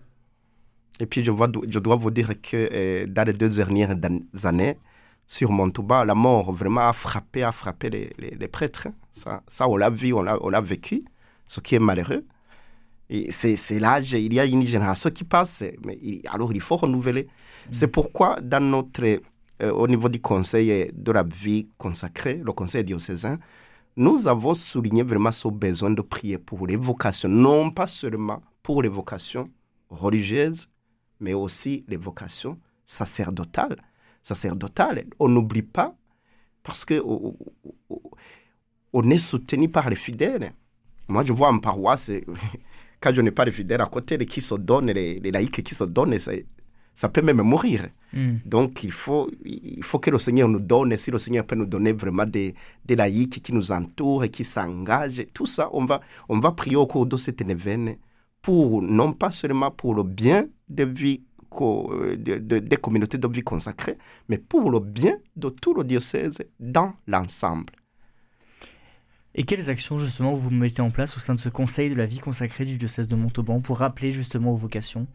Et 1.00 1.06
puis, 1.06 1.24
je, 1.24 1.78
dois 1.80 1.96
vous 1.96 2.10
dire 2.10 2.28
que 2.40 2.68
euh, 2.72 3.06
dans 3.06 3.26
les 3.26 3.32
deux 3.32 3.48
dernières 3.48 3.96
années, 4.44 4.78
sur 5.26 5.50
Montauban, 5.50 6.04
la 6.04 6.14
mort 6.14 6.52
vraiment 6.52 6.88
a 6.88 6.92
frappé, 6.92 7.42
a 7.42 7.52
frappé 7.52 7.90
les, 7.90 8.48
prêtres. 8.48 8.88
Ça, 9.10 9.42
ça 9.48 9.68
on 9.68 9.76
l'a 9.76 9.90
vu, 9.90 10.12
on 10.12 10.22
l'a 10.22 10.60
vécu, 10.60 11.04
ce 11.46 11.60
qui 11.60 11.74
est 11.74 11.78
malheureux. 11.80 12.24
Et 13.10 13.30
c'est 13.32 13.78
l'âge, 13.78 14.12
il 14.12 14.32
y 14.32 14.40
a 14.40 14.44
une 14.44 14.66
génération 14.66 15.10
qui 15.10 15.24
passe, 15.24 15.62
mais 15.84 15.98
alors 16.30 16.52
il 16.52 16.60
faut 16.60 16.76
renouveler. 16.76 17.28
C'est 17.70 17.88
pourquoi, 17.88 18.40
dans 18.40 18.60
notre, 18.62 19.02
euh, 19.04 19.70
au 19.72 19.86
niveau 19.88 20.08
du 20.08 20.20
conseil 20.20 20.90
de 20.92 21.12
la 21.12 21.22
vie 21.22 21.68
consacrée, 21.78 22.40
le 22.44 22.52
conseil 22.52 22.84
diocésain, 22.84 23.38
nous 23.96 24.26
avons 24.26 24.54
souligné 24.54 25.02
vraiment 25.02 25.30
ce 25.32 25.48
besoin 25.48 25.90
de 25.90 26.02
prier 26.02 26.38
pour 26.38 26.66
les 26.66 26.76
vocations, 26.76 27.28
non 27.28 27.70
pas 27.70 27.86
seulement 27.86 28.42
pour 28.62 28.82
les 28.82 28.88
vocations 28.88 29.44
religieuses, 29.90 30.66
mais 31.20 31.32
aussi 31.34 31.84
les 31.88 31.96
vocations 31.96 32.58
sacerdotales. 32.86 33.76
sacerdotales. 34.22 35.04
On 35.18 35.28
n'oublie 35.28 35.62
pas, 35.62 35.94
parce 36.62 36.84
que 36.84 37.00
on 38.92 39.10
est 39.10 39.18
soutenu 39.18 39.68
par 39.68 39.88
les 39.90 39.96
fidèles. 39.96 40.52
Moi, 41.08 41.24
je 41.24 41.32
vois 41.32 41.48
en 41.48 41.58
paroisse, 41.58 42.10
quand 43.00 43.14
je 43.14 43.20
n'ai 43.20 43.30
pas 43.30 43.44
de 43.44 43.50
fidèles 43.50 43.80
à 43.80 43.86
côté, 43.86 44.16
les 44.16 44.26
qui 44.26 44.40
se 44.40 44.54
donnent, 44.54 44.90
les, 44.90 45.20
les 45.20 45.30
laïcs 45.30 45.62
qui 45.62 45.74
se 45.74 45.84
donnent, 45.84 46.18
c'est- 46.18 46.46
ça 46.94 47.08
peut 47.08 47.22
même 47.22 47.42
mourir. 47.42 47.88
Mm. 48.12 48.36
Donc, 48.44 48.84
il 48.84 48.92
faut, 48.92 49.30
il 49.44 49.82
faut 49.82 49.98
que 49.98 50.10
le 50.10 50.18
Seigneur 50.18 50.48
nous 50.48 50.60
donne, 50.60 50.96
si 50.96 51.10
le 51.10 51.18
Seigneur 51.18 51.44
peut 51.46 51.56
nous 51.56 51.66
donner 51.66 51.92
vraiment 51.92 52.26
des, 52.26 52.54
des 52.84 52.96
laïcs 52.96 53.42
qui 53.42 53.52
nous 53.52 53.72
entourent 53.72 54.24
et 54.24 54.28
qui 54.28 54.44
s'engagent, 54.44 55.26
tout 55.34 55.46
ça, 55.46 55.68
on 55.72 55.84
va, 55.84 56.00
on 56.28 56.38
va 56.38 56.52
prier 56.52 56.76
au 56.76 56.86
cours 56.86 57.06
de 57.06 57.16
cette 57.16 57.40
neuvaine 57.44 57.96
pour, 58.42 58.82
non 58.82 59.12
pas 59.12 59.30
seulement 59.30 59.70
pour 59.70 59.94
le 59.94 60.02
bien 60.04 60.46
de 60.68 60.84
vie, 60.84 61.22
co- 61.50 61.92
de- 62.16 62.38
de- 62.38 62.58
des 62.60 62.76
communautés 62.76 63.18
de 63.18 63.26
vie 63.28 63.42
consacrées, 63.42 63.98
mais 64.28 64.38
pour 64.38 64.70
le 64.70 64.80
bien 64.80 65.16
de 65.34 65.48
tout 65.48 65.74
le 65.74 65.82
diocèse 65.82 66.38
dans 66.60 66.92
l'ensemble. 67.06 67.72
Et 69.34 69.42
quelles 69.42 69.68
actions 69.68 69.98
justement 69.98 70.34
vous 70.34 70.50
mettez 70.50 70.80
en 70.82 70.90
place 70.90 71.16
au 71.16 71.20
sein 71.20 71.34
de 71.34 71.40
ce 71.40 71.48
conseil 71.48 71.90
de 71.90 71.96
la 71.96 72.06
vie 72.06 72.20
consacrée 72.20 72.64
du 72.64 72.76
diocèse 72.78 73.08
de 73.08 73.16
Montauban 73.16 73.60
pour 73.60 73.78
rappeler 73.78 74.12
justement 74.12 74.52
aux 74.52 74.56
vocations? 74.56 75.08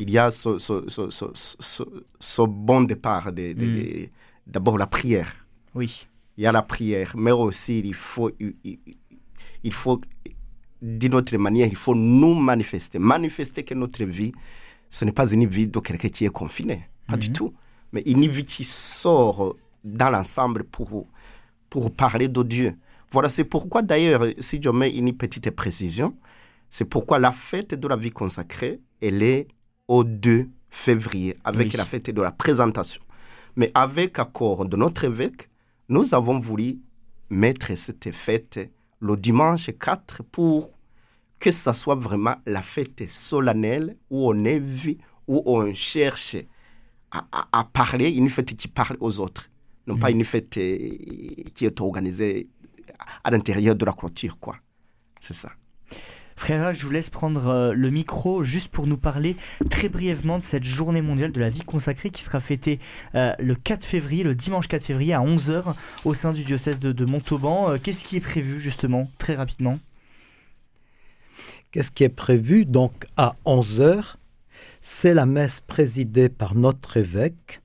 Il 0.00 0.10
y 0.10 0.18
a 0.18 0.30
ce, 0.30 0.58
ce- 0.58 0.84
ce- 0.88 1.10
ce- 1.10 1.30
ce- 1.34 1.82
ce 2.18 2.42
bon 2.42 2.80
départ. 2.82 3.32
de- 3.32 3.52
de- 3.52 3.66
Mm. 3.66 3.74
de- 3.76 4.08
D'abord 4.46 4.76
la 4.78 4.86
prière. 4.86 5.32
Oui. 5.74 6.06
il 6.36 6.44
y 6.44 6.46
a 6.46 6.52
la 6.52 6.62
prière, 6.62 7.12
mais 7.16 7.32
aussi 7.32 7.80
il 7.80 7.94
faut, 7.94 8.30
il, 9.62 9.72
faut, 9.72 10.00
d'une 10.80 11.14
autre 11.14 11.36
manière, 11.36 11.68
il 11.68 11.76
faut 11.76 11.94
nous 11.94 12.34
manifester. 12.34 12.98
Manifester 12.98 13.62
que 13.62 13.74
notre 13.74 14.02
vie, 14.04 14.32
ce 14.88 15.04
n'est 15.04 15.12
pas 15.12 15.30
une 15.30 15.46
vie 15.46 15.66
de 15.68 15.78
quelqu'un 15.80 16.08
qui 16.08 16.24
est 16.24 16.30
confiné, 16.32 16.88
pas 17.06 17.16
du 17.18 17.28
mhm. 17.28 17.32
tout, 17.34 17.52
mais 17.92 18.02
une 18.06 18.26
vie 18.26 18.44
qui 18.46 18.64
sort 18.64 19.54
dans 19.84 20.10
l'ensemble 20.10 20.64
pour, 20.64 21.06
pour 21.68 21.94
parler 21.94 22.26
de 22.28 22.42
Dieu. 22.42 22.74
Voilà, 23.12 23.28
c'est 23.28 23.44
pourquoi 23.44 23.82
d'ailleurs, 23.82 24.24
si 24.38 24.60
je 24.62 24.70
mets 24.70 24.96
une 24.96 25.12
petite 25.16 25.50
précision, 25.50 26.16
c'est 26.70 26.84
pourquoi 26.86 27.18
la 27.18 27.32
fête 27.32 27.74
de 27.74 27.86
la 27.88 27.96
vie 27.96 28.10
consacrée, 28.10 28.80
elle 29.02 29.22
est 29.22 29.46
au 29.90 30.04
2 30.04 30.48
février, 30.70 31.36
avec 31.42 31.72
la 31.72 31.84
fête 31.84 32.10
de 32.10 32.22
la 32.22 32.30
présentation. 32.30 33.02
Mais 33.56 33.72
avec 33.74 34.20
accord 34.20 34.64
de 34.64 34.76
notre 34.76 35.02
évêque, 35.02 35.50
nous 35.88 36.14
avons 36.14 36.38
voulu 36.38 36.78
mettre 37.28 37.76
cette 37.76 38.12
fête 38.12 38.70
le 39.00 39.16
dimanche 39.16 39.68
4 39.76 40.22
pour 40.22 40.70
que 41.40 41.50
ce 41.50 41.72
soit 41.72 41.96
vraiment 41.96 42.36
la 42.46 42.62
fête 42.62 43.10
solennelle 43.10 43.96
où 44.10 44.30
on 44.30 44.44
est 44.44 44.60
vu, 44.60 44.96
où 45.26 45.42
on 45.44 45.74
cherche 45.74 46.36
à, 47.10 47.64
parler, 47.72 48.10
une 48.10 48.30
fête 48.30 48.54
qui 48.54 48.68
parle 48.68 48.96
aux 49.00 49.18
autres, 49.18 49.50
non 49.88 49.96
pas 49.96 50.12
une 50.12 50.24
fête 50.24 50.50
qui 50.50 51.64
est 51.64 51.80
organisée 51.80 52.48
à 53.24 53.30
l'intérieur 53.32 53.74
de 53.74 53.84
la 53.84 53.92
clôture, 53.92 54.38
quoi. 54.38 54.56
C'est 55.18 55.34
ça. 55.34 55.50
Frère, 56.40 56.72
je 56.72 56.86
vous 56.86 56.90
laisse 56.90 57.10
prendre 57.10 57.48
euh, 57.48 57.74
le 57.74 57.90
micro 57.90 58.42
juste 58.42 58.68
pour 58.68 58.86
nous 58.86 58.96
parler 58.96 59.36
très 59.68 59.90
brièvement 59.90 60.38
de 60.38 60.42
cette 60.42 60.64
journée 60.64 61.02
mondiale 61.02 61.32
de 61.32 61.40
la 61.40 61.50
vie 61.50 61.60
consacrée 61.60 62.08
qui 62.08 62.22
sera 62.22 62.40
fêtée 62.40 62.78
euh, 63.14 63.34
le 63.38 63.54
4 63.54 63.84
février, 63.84 64.24
le 64.24 64.34
dimanche 64.34 64.66
4 64.66 64.82
février 64.82 65.12
à 65.12 65.20
11h 65.20 65.74
au 66.06 66.14
sein 66.14 66.32
du 66.32 66.42
diocèse 66.42 66.78
de, 66.78 67.04
Montauban. 67.04 67.72
Euh, 67.72 67.76
qu'est-ce 67.76 68.04
qui 68.04 68.16
est 68.16 68.20
prévu 68.20 68.58
justement, 68.58 69.10
très 69.18 69.34
rapidement? 69.34 69.78
Qu'est-ce 71.72 71.90
qui 71.90 72.04
est 72.04 72.08
prévu? 72.08 72.64
Donc 72.64 73.06
à 73.18 73.34
11h, 73.44 74.14
c'est 74.80 75.12
la 75.12 75.26
messe 75.26 75.60
présidée 75.60 76.30
par 76.30 76.54
notre 76.54 76.96
évêque 76.96 77.60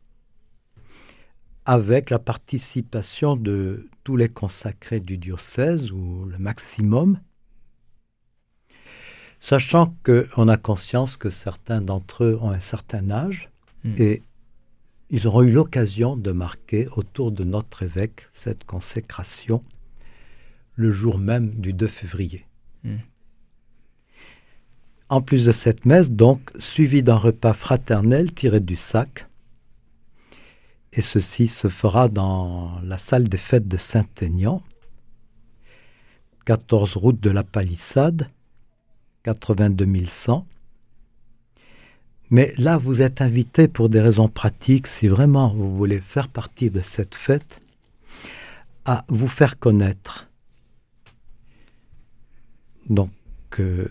avec 1.66 2.10
la 2.10 2.20
participation 2.20 3.38
de 3.38 3.88
tous 4.04 4.18
les 4.18 4.28
consacrés 4.28 5.00
du 5.00 5.18
diocèse 5.18 5.94
ou 5.94 6.26
le 6.26 6.38
maximum 6.40 7.22
sachant 9.46 9.96
qu'on 10.04 10.48
a 10.48 10.58
conscience 10.58 11.18
que 11.18 11.30
certains 11.30 11.80
d'entre 11.80 12.24
eux 12.24 12.40
ont 12.42 12.50
un 12.50 12.60
certain 12.60 13.12
âge 13.12 13.52
hmm. 13.84 13.94
et 14.00 14.24
ils 15.12 15.28
auront 15.28 15.44
eu 15.44 15.52
l'occasion 15.52 16.18
de 16.18 16.32
marquer 16.32 16.88
autour 16.96 17.32
de 17.32 17.44
notre 17.44 17.84
évêque 17.84 18.28
cette 18.34 18.64
consécration 18.64 19.64
le 20.74 20.90
jour 20.90 21.20
même 21.20 21.52
du 21.60 21.74
2 21.74 21.86
février. 21.86 22.48
Hmm. 22.84 22.98
En 25.10 25.22
plus 25.22 25.46
de 25.46 25.52
cette 25.52 25.86
messe, 25.86 26.10
donc, 26.10 26.50
suivie 26.58 27.04
d'un 27.04 27.16
repas 27.16 27.54
fraternel 27.54 28.34
tiré 28.34 28.60
du 28.60 28.76
sac, 28.76 29.28
et 30.92 31.02
ceci 31.02 31.46
se 31.46 31.68
fera 31.68 32.10
dans 32.10 32.80
la 32.82 32.98
salle 32.98 33.30
des 33.30 33.38
fêtes 33.38 33.68
de 33.68 33.78
Saint-Aignan, 33.78 34.64
14 36.46 36.98
route 36.98 37.20
de 37.20 37.30
la 37.30 37.44
Palissade, 37.44 38.28
82 39.26 40.06
100. 40.08 40.46
Mais 42.30 42.54
là, 42.58 42.78
vous 42.78 43.02
êtes 43.02 43.22
invité 43.22 43.68
pour 43.68 43.90
des 43.90 44.00
raisons 44.00 44.30
pratiques, 44.30 44.86
si 44.86 45.08
vraiment 45.08 45.50
vous 45.50 45.76
voulez 45.76 46.00
faire 46.00 46.28
partie 46.28 46.70
de 46.70 46.82
cette 46.82 47.16
fête, 47.16 47.60
à 48.86 49.04
vous 49.10 49.28
faire 49.28 49.58
connaître. 49.58 50.30
Donc, 52.88 53.10
euh, 53.60 53.88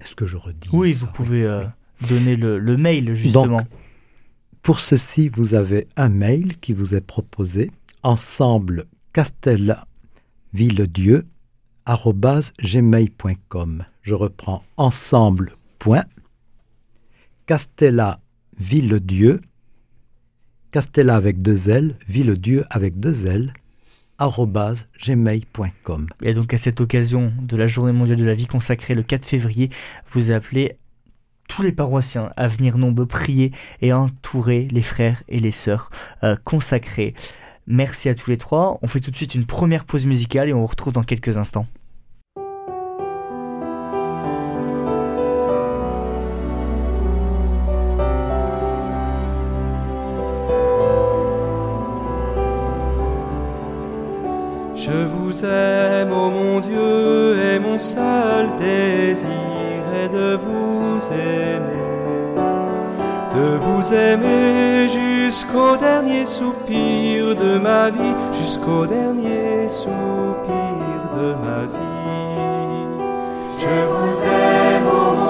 est-ce 0.00 0.14
que 0.14 0.26
je 0.26 0.36
redis 0.36 0.68
Oui, 0.72 0.92
vous 0.92 1.06
pouvez 1.08 1.50
euh, 1.50 1.64
donner 2.08 2.36
le, 2.36 2.76
mail, 2.76 3.16
justement. 3.16 3.66
pour 4.62 4.78
ceci, 4.78 5.28
vous 5.28 5.54
avez 5.54 5.88
un 5.96 6.08
mail 6.08 6.58
qui 6.58 6.72
vous 6.72 6.94
est 6.94 7.00
proposé, 7.00 7.72
ensemble 8.04 8.86
Castella 9.12 9.84
Villedieu 10.54 11.26
gmail.com. 12.62 13.84
Je 14.02 14.14
reprends 14.14 14.62
ensemble. 14.76 15.56
Castella 17.46 18.20
Villedieu, 18.58 19.40
Castella 20.70 21.16
avec 21.16 21.40
deux 21.40 21.70
L, 21.70 21.96
Villedieu 22.08 22.64
avec 22.70 23.00
deux 23.00 23.26
L, 23.26 23.54
gmail.com. 24.20 26.06
Et 26.22 26.32
donc 26.34 26.52
à 26.52 26.58
cette 26.58 26.80
occasion 26.80 27.32
de 27.40 27.56
la 27.56 27.66
Journée 27.66 27.92
mondiale 27.92 28.18
de 28.18 28.24
la 28.24 28.34
vie 28.34 28.46
consacrée 28.46 28.94
le 28.94 29.02
4 29.02 29.24
février, 29.24 29.70
vous 30.12 30.32
appelez 30.32 30.76
tous 31.48 31.62
les 31.62 31.72
paroissiens 31.72 32.32
à 32.36 32.48
venir 32.48 32.76
nombreux 32.76 33.06
prier 33.06 33.52
et 33.80 33.92
entourer 33.92 34.68
les 34.70 34.82
frères 34.82 35.22
et 35.28 35.40
les 35.40 35.52
sœurs 35.52 35.90
euh, 36.22 36.36
consacrés. 36.44 37.14
Merci 37.68 38.08
à 38.08 38.14
tous 38.14 38.30
les 38.30 38.38
trois. 38.38 38.78
On 38.82 38.88
fait 38.88 39.00
tout 39.00 39.10
de 39.10 39.16
suite 39.16 39.34
une 39.34 39.44
première 39.44 39.84
pause 39.84 40.06
musicale 40.06 40.48
et 40.48 40.52
on 40.54 40.60
vous 40.60 40.66
retrouve 40.66 40.94
dans 40.94 41.02
quelques 41.04 41.36
instants. 41.36 41.66
aime, 55.44 56.12
ô 56.12 56.30
mon 56.30 56.60
Dieu, 56.60 57.36
et 57.38 57.58
mon 57.58 57.78
seul 57.78 58.56
désir 58.58 59.30
est 59.94 60.08
de 60.08 60.36
vous 60.36 60.98
aimer, 61.12 61.77
de 63.38 63.56
vous 63.66 63.92
aimer 63.92 64.88
jusqu'au 64.88 65.76
dernier 65.76 66.24
soupir 66.26 67.36
de 67.36 67.58
ma 67.58 67.90
vie, 67.90 68.16
jusqu'au 68.32 68.84
dernier 68.86 69.68
soupir 69.68 70.98
de 71.18 71.28
ma 71.44 71.60
vie. 71.72 72.38
Je 73.62 73.76
vous 73.92 74.16
aime, 74.24 74.86
ô 74.86 75.14
mon 75.20 75.27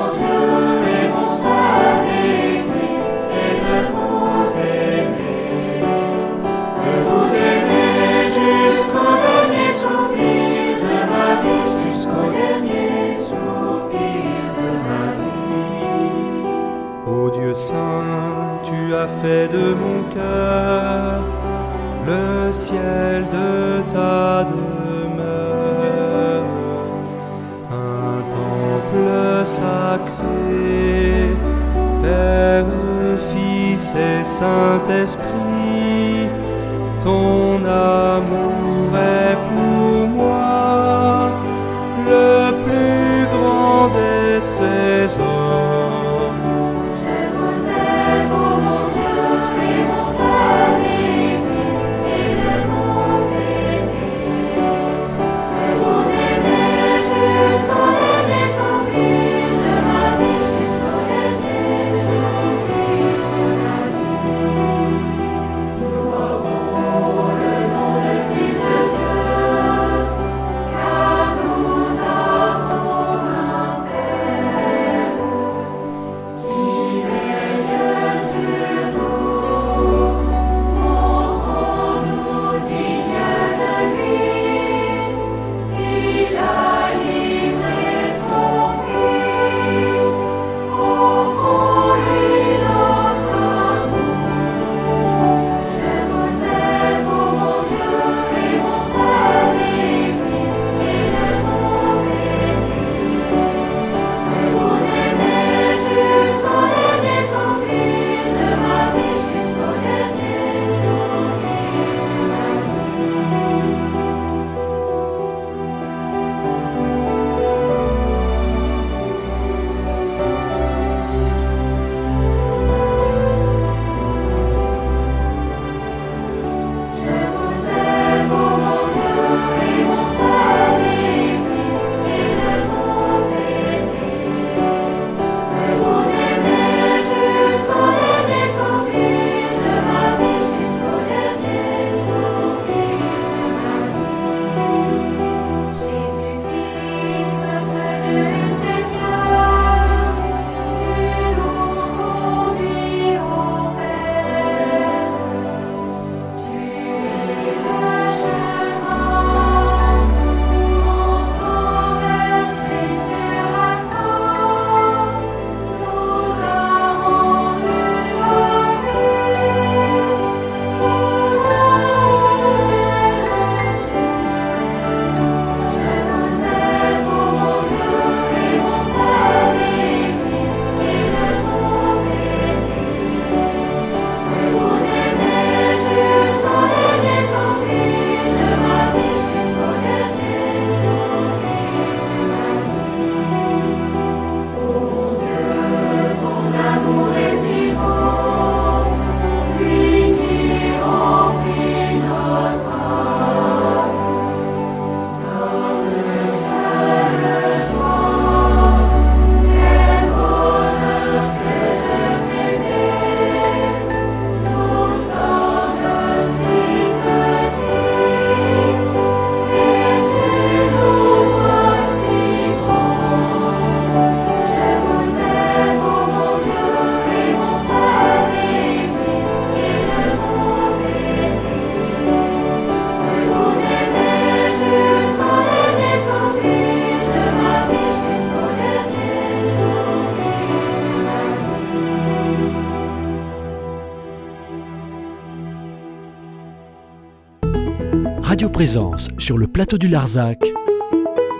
Présence 248.58 249.10
sur 249.18 249.38
le 249.38 249.46
plateau 249.46 249.78
du 249.78 249.86
Larzac, 249.86 250.40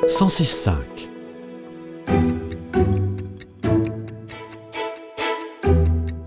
106.5. 0.06 0.76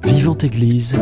Vivante 0.04 0.44
Église, 0.44 1.00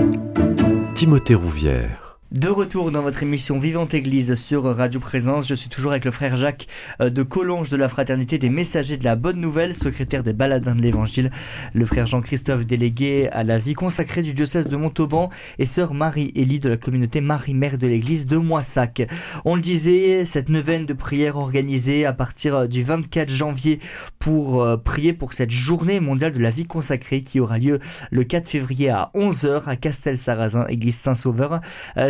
Timothée 0.94 1.34
Rouvière. 1.34 2.09
De 2.32 2.48
retour 2.48 2.92
dans 2.92 3.02
votre 3.02 3.24
émission 3.24 3.58
Vivante 3.58 3.96
Église 3.96 4.36
sur 4.36 4.64
Radio 4.64 5.00
Présence, 5.00 5.48
je 5.48 5.56
suis 5.56 5.68
toujours 5.68 5.94
avec 5.94 6.06
le 6.06 6.12
frère 6.12 6.36
Jacques 6.36 6.68
euh, 7.02 7.10
de 7.10 7.24
Collonges 7.24 7.72
de 7.72 7.76
la 7.76 7.90
Fraternité 7.90 8.38
des 8.38 8.52
Messagers 8.52 8.98
de 8.98 9.04
la 9.04 9.16
Bonne 9.16 9.42
Nouvelle, 9.42 9.74
secrétaire 9.74 10.24
des 10.24 10.32
Baladins 10.32 10.76
de 10.76 10.82
l'Évangile, 10.84 11.32
le 11.74 11.86
frère 11.86 12.06
Jean-Christophe 12.06 12.68
délégué 12.68 13.30
à 13.32 13.44
la 13.44 13.58
vie 13.58 13.74
consacrée 13.74 14.22
du 14.22 14.36
diocèse 14.36 14.68
de 14.68 14.76
Montauban 14.76 15.32
et 15.58 15.66
sœur 15.66 15.96
Marie-Élie 15.96 16.60
de 16.60 16.70
la 16.70 16.78
communauté 16.78 17.20
Marie-Mère 17.20 17.80
de 17.80 17.88
l'Église 17.88 18.28
de 18.28 18.38
Moissac. 18.38 19.02
On 19.44 19.56
le 19.56 19.62
disait, 19.62 20.24
cette 20.28 20.50
neuvaine 20.50 20.86
de 20.86 20.94
prière 20.94 21.36
organisée 21.36 22.06
à 22.06 22.14
partir 22.14 22.56
euh, 22.56 22.68
du 22.68 22.84
24 22.84 23.28
janvier 23.28 23.80
pour 24.20 24.62
euh, 24.62 24.78
prier 24.78 25.14
pour 25.14 25.34
cette 25.34 25.50
journée 25.50 26.00
mondiale 26.00 26.34
de 26.34 26.40
la 26.40 26.52
vie 26.52 26.68
consacrée 26.68 27.24
qui 27.24 27.40
aura 27.40 27.58
lieu 27.58 27.80
le 28.12 28.24
4 28.24 28.48
février 28.48 28.90
à 28.90 29.10
11h 29.16 29.64
à 29.66 29.76
Castel-Sarrazin, 29.76 30.68
église 30.68 30.98
Saint-Sauveur. 30.98 31.60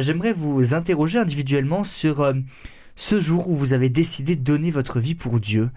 J'aimerais 0.09 0.33
vous 0.33 0.73
interroger 0.73 1.19
individuellement 1.19 1.83
sur 1.83 2.21
euh, 2.21 2.33
ce 2.95 3.19
jour 3.19 3.47
où 3.47 3.55
vous 3.55 3.75
avez 3.75 3.89
décidé 3.89 4.35
de 4.35 4.41
donner 4.41 4.71
votre 4.71 4.99
vie 4.99 5.13
pour 5.13 5.39
Dieu. 5.39 5.69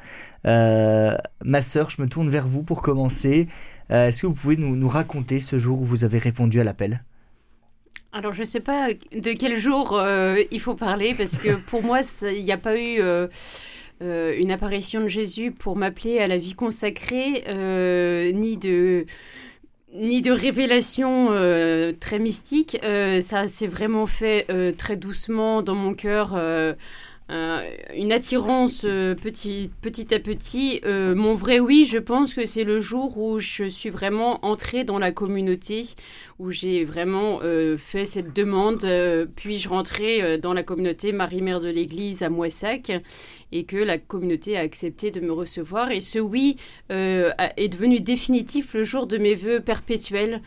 Euh, 0.47 1.19
ma 1.45 1.61
sœur, 1.61 1.91
je 1.91 2.01
me 2.01 2.09
tourne 2.09 2.31
vers 2.31 2.49
vous 2.49 2.63
pour 2.63 2.81
commencer. 2.81 3.47
Euh, 3.91 4.09
est-ce 4.09 4.23
que 4.23 4.27
vous 4.27 4.33
pouvez 4.33 4.57
nous, 4.57 4.75
nous, 4.75 4.89
raconter 4.89 5.39
ce 5.39 5.59
jour 5.59 5.83
où 5.83 5.85
vous 5.85 6.05
avez 6.05 6.17
répondu 6.17 6.61
à 6.61 6.65
l'appel? 6.65 7.05
Alors, 8.15 8.33
je 8.33 8.41
ne 8.41 8.47
sais 8.47 8.61
pas 8.61 8.95
de 8.95 9.39
quel 9.39 9.59
jour 9.59 10.03
il 10.51 10.61
faut 10.61 10.77
parler, 10.77 11.13
parce 11.13 11.37
que 11.37 11.57
pour 11.67 11.83
moi, 11.83 12.01
il 12.23 12.43
n'y 12.43 12.53
a 12.53 12.57
pas 12.57 12.79
eu... 12.79 13.03
une 14.01 14.51
apparition 14.51 15.03
de 15.03 15.09
Jésus 15.09 15.53
pour 15.53 15.77
m'appeler 15.77 16.21
à 16.21 16.27
la 16.27 16.39
vie 16.39 16.55
consacrée, 16.55 17.45
ni 18.33 18.57
de 18.57 19.05
ni 19.95 20.23
de 20.23 20.33
révélation 20.33 21.29
euh, 21.31 21.93
très 21.99 22.19
mystique. 22.19 22.79
Euh, 22.83 23.21
ça 23.21 23.49
s'est 23.49 23.67
vraiment 23.67 24.07
fait 24.07 24.47
euh, 24.51 24.73
très 24.73 24.97
doucement 24.97 25.63
dans 25.63 25.75
mon 25.75 25.95
cœur. 25.95 26.39
Une 27.29 28.13
attirance 28.13 28.83
petit, 28.83 29.71
petit 29.81 30.15
à 30.15 30.19
petit. 30.19 30.81
mon 30.85 31.35
vrai 31.35 31.61
oui, 31.61 31.85
je 31.85 31.99
pense 31.99 32.35
que 32.35 32.45
c'est 32.45 32.65
le 32.65 32.81
jour 32.81 33.17
où 33.17 33.39
je 33.39 33.65
suis 33.65 33.91
vraiment 33.91 34.45
entrée 34.45 34.85
dans 34.85 34.99
la 34.99 35.13
communauté, 35.13 35.83
où 36.39 36.51
j'ai 36.51 36.85
vraiment 36.85 37.41
fait 37.79 38.05
cette 38.05 38.35
demande. 38.35 38.87
Puis-je 39.37 39.69
rentrer 39.69 40.39
dans 40.39 40.53
la 40.53 40.63
communauté 40.63 41.13
Marie-Mère 41.13 41.61
de 41.61 41.69
l'Église 41.69 42.23
à 42.23 42.29
Moissac 42.29 42.93
et 43.53 43.65
que 43.65 43.77
la 43.77 43.99
communauté 43.99 44.57
a 44.57 44.61
accepté 44.61 45.11
de 45.11 45.21
me 45.21 45.33
recevoir. 45.33 45.91
Et 45.91 46.01
ce 46.01 46.19
oui 46.19 46.57
euh, 46.91 47.31
est 47.57 47.69
devenu 47.69 48.01
définitif 48.01 48.75
le 48.75 48.85
jour 48.85 49.07
de 49.07 49.19
mes 49.19 49.35
voeux 49.35 49.61
perpétuels. 49.61 50.43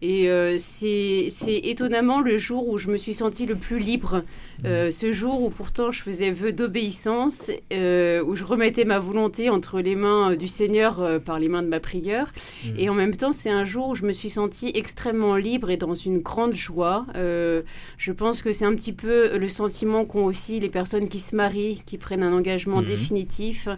Et 0.00 0.30
euh, 0.30 0.58
c'est 0.58 1.30
étonnamment 1.46 2.20
le 2.20 2.38
jour 2.38 2.68
où 2.68 2.78
je 2.78 2.88
me 2.88 2.96
suis 2.96 3.14
sentie 3.14 3.46
le 3.46 3.56
plus 3.56 3.78
libre. 3.78 4.22
Euh, 4.64 4.92
ce 4.92 5.12
jour 5.12 5.42
où 5.42 5.50
pourtant 5.50 5.90
je 5.90 6.02
faisais 6.02 6.30
vœu 6.30 6.52
d'obéissance, 6.52 7.50
euh, 7.72 8.22
où 8.22 8.36
je 8.36 8.44
remettais 8.44 8.84
ma 8.84 9.00
volonté 9.00 9.50
entre 9.50 9.80
les 9.80 9.96
mains 9.96 10.36
du 10.36 10.46
Seigneur 10.46 11.20
par 11.22 11.40
les 11.40 11.48
mains 11.48 11.62
de 11.62 11.68
ma 11.68 11.80
prière. 11.80 12.32
Mmh. 12.64 12.68
Et 12.78 12.88
en 12.88 12.94
même 12.94 13.16
temps, 13.16 13.32
c'est 13.32 13.50
un 13.50 13.64
jour 13.64 13.88
où 13.88 13.94
je 13.96 14.04
me 14.04 14.12
suis 14.12 14.30
sentie 14.30 14.70
extrêmement 14.74 15.34
libre 15.34 15.70
et 15.70 15.76
dans 15.76 15.94
une 15.94 16.20
grande 16.20 16.54
joie. 16.54 17.04
je 17.14 18.12
pense 18.12 18.40
que 18.40 18.52
c'est 18.52 18.64
un 18.64 18.74
petit 18.74 18.92
peu 18.92 19.36
le 19.36 19.48
sentiment 19.48 20.04
qu'ont 20.04 20.24
aussi 20.24 20.60
les 20.60 20.68
personnes 20.68 21.08
qui 21.08 21.18
se 21.18 21.34
marient, 21.34 21.82
qui 21.86 21.98
prennent 21.98 22.22
un 22.22 22.32
engagement 22.32 22.82
mmh. 22.82 22.86
définitif. 22.86 23.68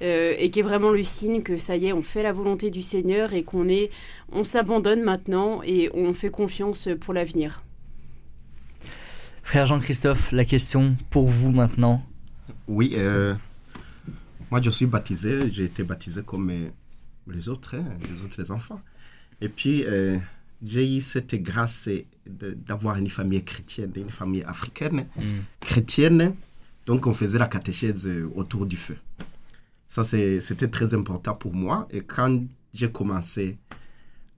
et 0.00 0.50
qui 0.50 0.60
est 0.60 0.62
vraiment 0.62 0.90
le 0.90 1.02
signe 1.02 1.42
que 1.42 1.56
ça 1.56 1.76
y 1.76 1.86
est, 1.86 1.92
on 1.92 2.02
fait 2.02 2.22
la 2.22 2.32
volonté 2.32 2.70
du 2.70 2.82
Seigneur 2.82 3.32
et 3.32 3.42
qu'on 3.42 3.68
est 3.68 3.90
on 4.34 4.44
s'abandonne 4.44 5.02
maintenant 5.02 5.62
et 5.62 5.90
on 5.94 6.12
fait 6.12 6.30
confiance 6.30 6.88
pour 7.00 7.14
l'avenir. 7.14 7.62
Frère 9.42 9.66
Jean-Christophe, 9.66 10.32
la 10.32 10.44
question 10.44 10.96
pour 11.10 11.28
vous 11.28 11.52
maintenant 11.52 11.98
Oui, 12.66 12.94
euh, 12.96 13.34
moi 14.50 14.60
je 14.60 14.70
suis 14.70 14.86
baptisé, 14.86 15.52
j'ai 15.52 15.64
été 15.64 15.84
baptisé 15.84 16.22
comme 16.22 16.50
les 17.28 17.48
autres, 17.48 17.76
hein, 17.76 17.84
les 18.10 18.22
autres 18.22 18.50
enfants. 18.50 18.80
Et 19.40 19.48
puis, 19.48 19.84
euh, 19.86 20.16
j'ai 20.64 20.96
eu 20.96 21.00
cette 21.00 21.34
grâce 21.34 21.88
d'avoir 22.26 22.96
une 22.96 23.10
famille 23.10 23.42
chrétienne, 23.44 23.92
une 23.96 24.10
famille 24.10 24.42
africaine, 24.44 25.06
mm. 25.16 25.22
chrétienne. 25.60 26.34
Donc, 26.86 27.06
on 27.06 27.14
faisait 27.14 27.38
la 27.38 27.48
catéchèse 27.48 28.08
autour 28.34 28.66
du 28.66 28.76
feu. 28.76 28.96
Ça, 29.88 30.04
c'était 30.04 30.68
très 30.68 30.94
important 30.94 31.34
pour 31.34 31.54
moi. 31.54 31.86
Et 31.90 32.00
quand 32.00 32.42
j'ai 32.72 32.90
commencé 32.90 33.58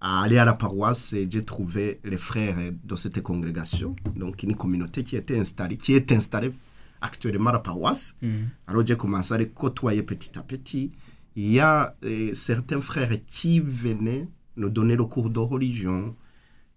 à 0.00 0.22
aller 0.22 0.38
à 0.38 0.44
la 0.44 0.54
paroisse 0.54 1.12
et 1.12 1.26
j'ai 1.30 1.42
trouvé 1.42 2.00
les 2.04 2.18
frères 2.18 2.56
de 2.84 2.96
cette 2.96 3.22
congrégation, 3.22 3.96
donc 4.14 4.42
une 4.42 4.54
communauté 4.54 5.02
qui 5.02 5.16
était 5.16 5.38
installée, 5.38 5.76
qui 5.76 5.94
est 5.94 6.12
installée 6.12 6.52
actuellement 7.00 7.50
à 7.50 7.54
la 7.54 7.58
paroisse. 7.60 8.14
Mhm. 8.22 8.48
Alors 8.66 8.86
j'ai 8.86 8.96
commencé 8.96 9.34
à 9.34 9.38
les 9.38 9.48
côtoyer 9.48 10.02
petit 10.02 10.38
à 10.38 10.42
petit. 10.42 10.92
Il 11.34 11.50
y 11.50 11.60
a 11.60 11.96
euh, 12.04 12.32
certains 12.34 12.80
frères 12.80 13.12
qui 13.26 13.60
venaient 13.60 14.28
nous 14.56 14.70
donner 14.70 14.96
le 14.96 15.04
cours 15.04 15.30
de 15.30 15.38
religion, 15.38 16.14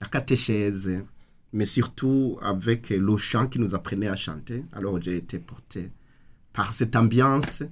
la 0.02 0.08
catéchèse, 0.08 1.04
mais 1.54 1.66
surtout 1.66 2.38
avec 2.42 2.90
le 2.90 3.18
chant 3.18 3.48
qui 3.48 3.60
nous 3.60 3.74
apprenait 3.74 4.08
à 4.08 4.16
chanter. 4.16 4.66
Alors 4.74 5.02
j'ai 5.02 5.18
été 5.18 5.40
porté 5.40 5.92
par 6.54 6.74
cette 6.74 6.96
ambiance. 6.96 7.64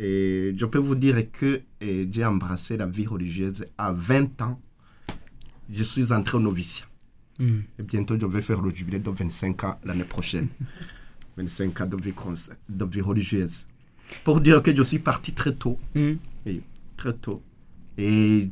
Et 0.00 0.54
je 0.56 0.64
peux 0.66 0.78
vous 0.78 0.94
dire 0.94 1.30
que 1.32 1.60
euh, 1.82 2.06
j'ai 2.10 2.24
embrassé 2.24 2.76
la 2.76 2.86
vie 2.86 3.06
religieuse 3.06 3.64
à 3.76 3.92
20 3.92 4.42
ans 4.42 4.60
je 5.70 5.82
suis 5.82 6.12
entré 6.12 6.36
au 6.36 6.40
noviciat. 6.40 6.86
Hmm. 7.38 7.60
Et 7.78 7.82
bientôt, 7.82 8.18
je 8.18 8.26
vais 8.26 8.42
faire 8.42 8.60
le 8.60 8.74
jubilé 8.74 8.98
de 8.98 9.10
25 9.10 9.64
ans 9.64 9.78
l'année 9.84 10.04
prochaine. 10.04 10.48
25 11.36 11.80
ans 11.80 11.86
de 11.86 11.96
vie, 11.96 12.14
de 12.68 12.84
vie, 12.84 13.00
religieuse. 13.00 13.66
Pour 14.24 14.40
dire 14.40 14.62
que 14.62 14.74
je 14.74 14.82
suis 14.82 14.98
parti 14.98 15.32
très 15.32 15.54
tôt. 15.54 15.78
Hmm. 15.94 16.14
très 16.96 17.12
tôt. 17.12 17.42
Et 17.96 18.48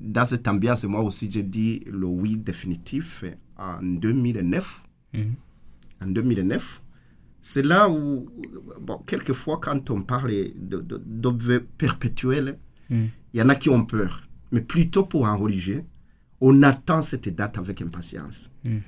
dans 0.00 0.24
cette 0.24 0.46
ambiance, 0.48 0.84
moi 0.84 1.02
aussi, 1.02 1.30
j'ai 1.30 1.42
dit 1.42 1.82
le 1.86 2.06
oui 2.06 2.36
définitif 2.36 3.24
en 3.58 3.82
2009. 3.82 4.82
Hmm. 5.12 5.22
En 6.02 6.06
2009. 6.06 6.80
C'est 7.46 7.62
là 7.62 7.90
où, 7.90 8.26
bon, 8.80 8.96
quelquefois, 9.06 9.58
quand 9.60 9.90
on 9.90 10.00
parle 10.00 10.30
de, 10.56 10.78
de, 10.80 10.96
de 10.96 11.58
perpétuel, 11.58 12.58
il 12.88 13.10
y 13.34 13.42
en 13.42 13.50
a 13.50 13.54
qui 13.54 13.68
ont 13.68 13.84
peur. 13.84 14.26
Mais 14.50 14.62
plutôt 14.62 15.04
pour 15.04 15.26
un 15.26 15.34
religieux, 15.34 15.84
on 16.40 16.62
attend 16.62 17.02
cette 17.02 17.28
date 17.28 17.58
avec 17.58 17.82
impatience. 17.82 18.50
Mm. 18.64 18.78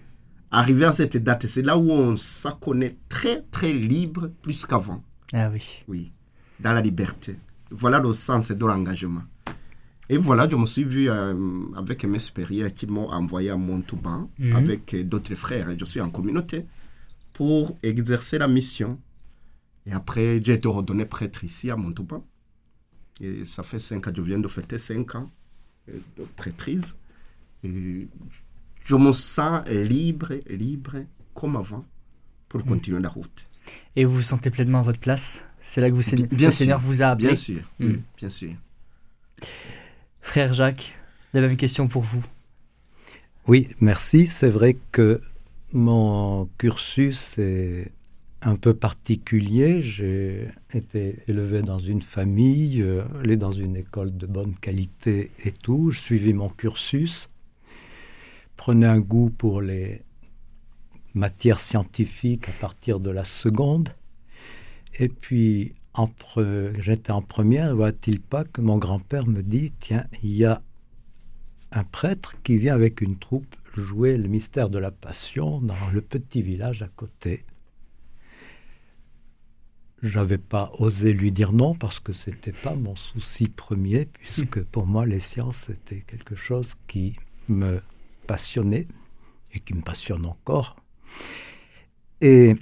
Arrivé 0.51 0.87
à 0.87 0.92
cette 0.92 1.19
date, 1.19 1.47
c'est 1.49 1.61
là 1.61 1.77
où 1.77 1.90
on 1.90 2.16
se 2.16 2.49
connaît 2.59 2.97
très, 3.11 3.42
très 3.51 3.75
libre, 3.75 4.31
plus 4.40 4.64
qu'avant. 4.64 5.05
Ah 5.35 5.51
oui. 5.53 5.85
Oui, 5.87 6.12
dans 6.59 6.73
la 6.73 6.81
liberté. 6.81 7.37
Voilà 7.71 8.01
le 8.01 8.14
sens 8.14 8.53
de 8.53 8.64
l'engagement. 8.64 9.25
Et 10.09 10.16
voilà, 10.16 10.49
je 10.49 10.57
me 10.57 10.64
suis 10.64 10.85
vu 10.85 11.11
euh, 11.11 11.35
avec 11.77 12.03
mes 12.07 12.21
supérieurs 12.21 12.73
qui 12.73 12.87
m'ont 12.87 13.11
envoyé 13.11 13.51
à 13.51 13.57
Montauban 13.59 14.31
mm. 14.38 14.57
avec 14.57 14.97
d'autres 15.07 15.35
frères. 15.35 15.69
Je 15.79 15.85
suis 15.85 16.01
en 16.01 16.09
communauté 16.09 16.64
pour 17.37 17.77
exercer 17.83 18.38
la 18.38 18.49
mission. 18.49 18.99
Et 19.87 19.92
après, 19.92 20.40
j'ai 20.42 20.55
été 20.55 20.68
redonné 20.68 21.05
prêtre 21.05 21.44
ici 21.44 21.70
à 21.70 21.77
Montauban. 21.77 22.25
Et 23.20 23.44
ça 23.44 23.62
fait 23.62 23.79
cinq 23.79 24.09
ans, 24.09 24.12
je 24.14 24.22
viens 24.22 24.38
de 24.38 24.49
fêter 24.49 24.79
cinq 24.79 25.14
ans 25.14 25.31
euh, 25.88 25.99
de 26.18 26.25
prêtrise 26.37 26.96
je 28.87 28.94
me 28.94 29.12
sens 29.12 29.66
libre, 29.68 30.35
libre 30.49 31.05
comme 31.35 31.57
avant 31.57 31.85
pour 32.49 32.61
mm. 32.61 32.68
continuer 32.68 33.01
la 33.01 33.09
route. 33.09 33.46
Et 33.96 34.05
vous 34.05 34.16
vous 34.16 34.22
sentez 34.22 34.51
pleinement 34.51 34.81
à 34.81 34.83
votre 34.83 35.01
place? 35.01 35.42
C'est 35.62 35.81
là 35.81 35.90
que 35.90 35.94
vous, 35.94 36.03
bien 36.27 36.49
le 36.49 36.55
Seigneur 36.55 36.81
vous 36.81 37.03
a 37.03 37.07
appelé? 37.07 37.29
Bien 37.29 37.37
sûr, 37.37 37.68
mm. 37.81 37.92
bien 38.16 38.31
sûr. 38.31 38.53
Frère 40.20 40.53
Jacques, 40.53 40.96
la 41.33 41.40
même 41.40 41.57
question 41.57 41.88
pour 41.88 42.03
vous. 42.03 42.25
Oui, 43.49 43.68
merci. 43.81 44.27
C'est 44.27 44.49
vrai 44.49 44.77
que 44.92 45.20
mon 45.72 46.48
cursus 46.59 47.38
est 47.38 47.92
un 48.42 48.57
peu 48.57 48.74
particulier. 48.74 49.81
J'ai 49.81 50.48
été 50.72 51.16
élevé 51.29 51.62
dans 51.62 51.79
une 51.79 52.02
famille, 52.02 52.83
euh, 52.83 53.02
allé 53.20 53.37
dans 53.37 53.52
une 53.52 53.76
école 53.76 54.16
de 54.16 54.26
bonne 54.26 54.55
qualité 54.55 55.31
et 55.44 55.52
tout. 55.52 55.90
Je 55.90 56.00
suivis 56.00 56.33
mon 56.33 56.48
cursus 56.48 57.29
prenais 58.57 58.87
un 58.87 59.00
goût 59.00 59.31
pour 59.31 59.61
les 59.61 60.02
matières 61.14 61.61
scientifiques 61.61 62.48
à 62.48 62.52
partir 62.52 63.00
de 63.00 63.11
la 63.11 63.24
seconde. 63.24 63.90
Et 64.98 65.09
puis, 65.09 65.74
j'étais 66.79 67.12
en 67.12 67.22
première, 67.22 67.74
voit-il 67.74 68.20
pas 68.20 68.44
que 68.44 68.61
mon 68.61 68.79
grand-père 68.79 69.26
me 69.26 69.42
dit, 69.42 69.72
tiens, 69.81 70.05
il 70.22 70.35
y 70.35 70.44
a 70.44 70.62
un 71.72 71.85
prêtre 71.85 72.37
qui 72.42 72.57
vient 72.57 72.74
avec 72.74 73.00
une 73.00 73.16
troupe 73.16 73.55
jouer 73.81 74.17
le 74.17 74.29
mystère 74.29 74.71
de 74.71 74.79
la 74.79 74.91
Passion 74.91 75.61
dans 75.61 75.89
le 75.93 76.01
petit 76.01 76.43
village 76.43 76.83
à 76.83 76.89
côté. 76.89 77.45
j'avais 80.03 80.39
pas 80.39 80.71
osé 80.79 81.12
lui 81.12 81.33
dire 81.33 81.53
non 81.53 81.75
parce 81.75 82.01
que 82.01 82.12
c'était 82.12 82.53
pas 82.53 82.75
mon 82.75 82.97
souci 82.97 83.49
premier, 83.49 84.07
puisque 84.07 84.62
pour 84.62 84.87
moi 84.87 85.07
les 85.07 85.21
sciences 85.21 85.65
c'était 85.67 86.01
quelque 86.01 86.37
chose 86.37 86.75
qui 86.87 87.17
me 87.49 87.81
passionnait 88.27 88.87
et 89.53 89.61
qui 89.61 89.75
me 89.75 89.83
passionne 89.83 90.27
encore. 90.27 90.77
Et 92.21 92.57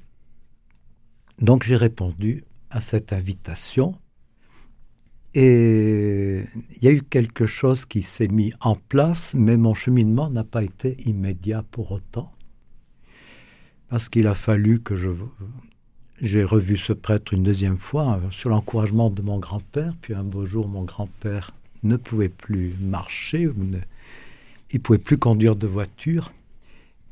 donc 1.38 1.64
j'ai 1.64 1.76
répondu 1.76 2.44
à 2.70 2.80
cette 2.80 3.12
invitation 3.12 3.98
et 5.34 6.44
il 6.76 6.84
y 6.84 6.88
a 6.88 6.92
eu 6.92 7.02
quelque 7.02 7.46
chose 7.46 7.84
qui 7.84 8.02
s'est 8.02 8.28
mis 8.28 8.52
en 8.60 8.76
place, 8.76 9.34
mais 9.34 9.56
mon 9.56 9.74
cheminement 9.74 10.30
n'a 10.30 10.44
pas 10.44 10.62
été 10.62 10.96
immédiat 11.06 11.64
pour 11.70 11.92
autant, 11.92 12.32
parce 13.88 14.08
qu'il 14.08 14.26
a 14.26 14.34
fallu 14.34 14.80
que 14.80 14.94
je 14.94 15.10
j'ai 16.20 16.44
revu 16.44 16.76
ce 16.76 16.92
prêtre 16.92 17.34
une 17.34 17.42
deuxième 17.42 17.76
fois 17.76 18.20
euh, 18.22 18.30
sur 18.30 18.50
l'encouragement 18.50 19.10
de 19.10 19.20
mon 19.20 19.38
grand-père. 19.38 19.94
Puis 20.00 20.14
un 20.14 20.22
beau 20.22 20.46
jour, 20.46 20.68
mon 20.68 20.84
grand-père 20.84 21.52
ne 21.82 21.96
pouvait 21.96 22.28
plus 22.28 22.74
marcher, 22.80 23.50
ne, 23.56 23.78
il 24.70 24.80
pouvait 24.80 24.98
plus 24.98 25.18
conduire 25.18 25.56
de 25.56 25.66
voiture. 25.66 26.32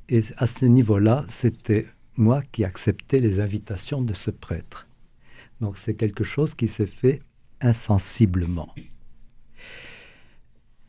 Et 0.09 0.23
à 0.37 0.47
ce 0.47 0.67
niveau-là, 0.67 1.25
c'était 1.29 1.87
moi 2.17 2.43
qui 2.53 2.65
acceptais 2.65 3.21
les 3.21 3.41
invitations 3.41 4.03
de 4.03 4.15
ce 4.15 4.31
prêtre. 4.31 4.87
Donc 5.61 5.77
c'est 5.79 5.95
quelque 5.95 6.25
chose 6.25 6.55
qui 6.55 6.69
s'est 6.69 6.87
fait 6.87 7.23
insensiblement. 7.63 8.75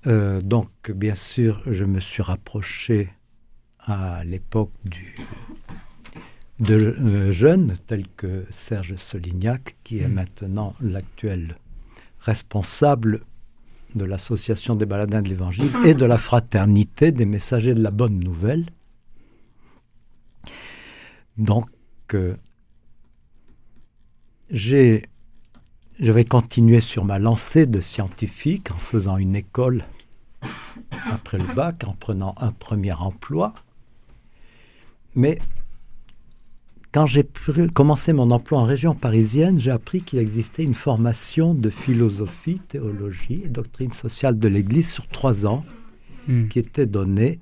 Euh, 0.05 0.41
donc 0.41 0.69
bien 0.91 1.15
sûr, 1.15 1.61
je 1.65 1.85
me 1.85 1.99
suis 1.99 2.21
rapproché 2.21 3.09
à 3.79 4.23
l'époque 4.23 4.71
du, 4.85 5.15
de 6.59 7.31
jeunes 7.31 7.75
tels 7.87 8.07
que 8.17 8.45
Serge 8.49 8.95
Solignac, 8.97 9.75
qui 9.83 9.99
est 9.99 10.07
mm. 10.07 10.13
maintenant 10.13 10.75
l'actuel 10.81 11.57
responsable 12.19 13.21
de 13.95 14.05
l'association 14.05 14.75
des 14.75 14.85
baladins 14.85 15.21
de 15.21 15.29
l'Évangile 15.29 15.71
et 15.85 15.93
de 15.93 16.05
la 16.05 16.17
fraternité 16.17 17.11
des 17.11 17.25
messagers 17.25 17.73
de 17.73 17.81
la 17.81 17.91
bonne 17.91 18.19
nouvelle. 18.19 18.65
Donc, 21.37 21.69
euh, 22.13 22.35
j'ai, 24.49 25.03
je 25.99 26.11
vais 26.11 26.25
continuer 26.25 26.81
sur 26.81 27.05
ma 27.05 27.19
lancée 27.19 27.65
de 27.65 27.79
scientifique 27.79 28.71
en 28.71 28.77
faisant 28.77 29.17
une 29.17 29.35
école 29.35 29.83
après 31.11 31.37
le 31.37 31.53
bac, 31.53 31.83
en 31.85 31.93
prenant 31.93 32.35
un 32.39 32.51
premier 32.51 32.93
emploi. 32.93 33.53
Mais 35.15 35.39
quand 36.91 37.05
j'ai 37.05 37.25
commencé 37.73 38.13
mon 38.13 38.31
emploi 38.31 38.59
en 38.59 38.65
région 38.65 38.95
parisienne, 38.95 39.59
j'ai 39.59 39.71
appris 39.71 40.01
qu'il 40.01 40.19
existait 40.19 40.63
une 40.63 40.75
formation 40.75 41.53
de 41.53 41.69
philosophie, 41.69 42.59
théologie 42.59 43.41
et 43.45 43.49
doctrine 43.49 43.93
sociale 43.93 44.37
de 44.37 44.47
l'Église 44.47 44.91
sur 44.91 45.07
trois 45.07 45.45
ans 45.45 45.65
hmm. 46.27 46.47
qui 46.47 46.59
était 46.59 46.85
donnée 46.85 47.39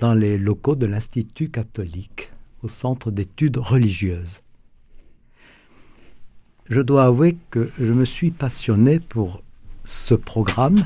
dans 0.00 0.14
les 0.14 0.38
locaux 0.38 0.76
de 0.76 0.86
l'Institut 0.86 1.50
catholique, 1.50 2.30
au 2.62 2.68
Centre 2.68 3.10
d'études 3.10 3.56
religieuses. 3.56 4.42
Je 6.68 6.80
dois 6.80 7.04
avouer 7.04 7.36
que 7.50 7.70
je 7.78 7.92
me 7.92 8.04
suis 8.04 8.30
passionné 8.30 9.00
pour 9.00 9.42
ce 9.84 10.14
programme. 10.14 10.84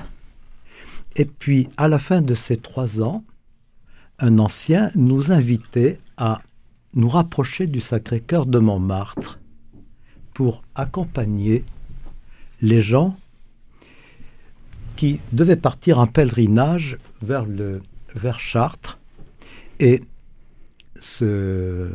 Et 1.17 1.25
puis, 1.25 1.69
à 1.77 1.89
la 1.89 1.99
fin 1.99 2.23
de 2.23 2.35
ces 2.35 2.57
trois 2.57 3.01
ans, 3.01 3.25
un 4.19 4.39
ancien 4.39 4.91
nous 4.95 5.33
invitait 5.33 5.99
à 6.17 6.43
nous 6.95 7.09
rapprocher 7.09 7.67
du 7.67 7.81
Sacré-Cœur 7.81 8.47
de 8.47 8.59
Montmartre 8.59 9.39
pour 10.33 10.63
accompagner 10.75 11.65
les 12.63 12.81
gens 12.81 13.17
qui 14.97 15.21
devaient 15.33 15.57
partir 15.57 15.99
en 15.99 16.07
pèlerinage 16.07 16.99
vers, 17.21 17.47
vers 18.15 18.41
Chartres 18.41 18.99
et, 19.79 20.01
ce, 20.95 21.91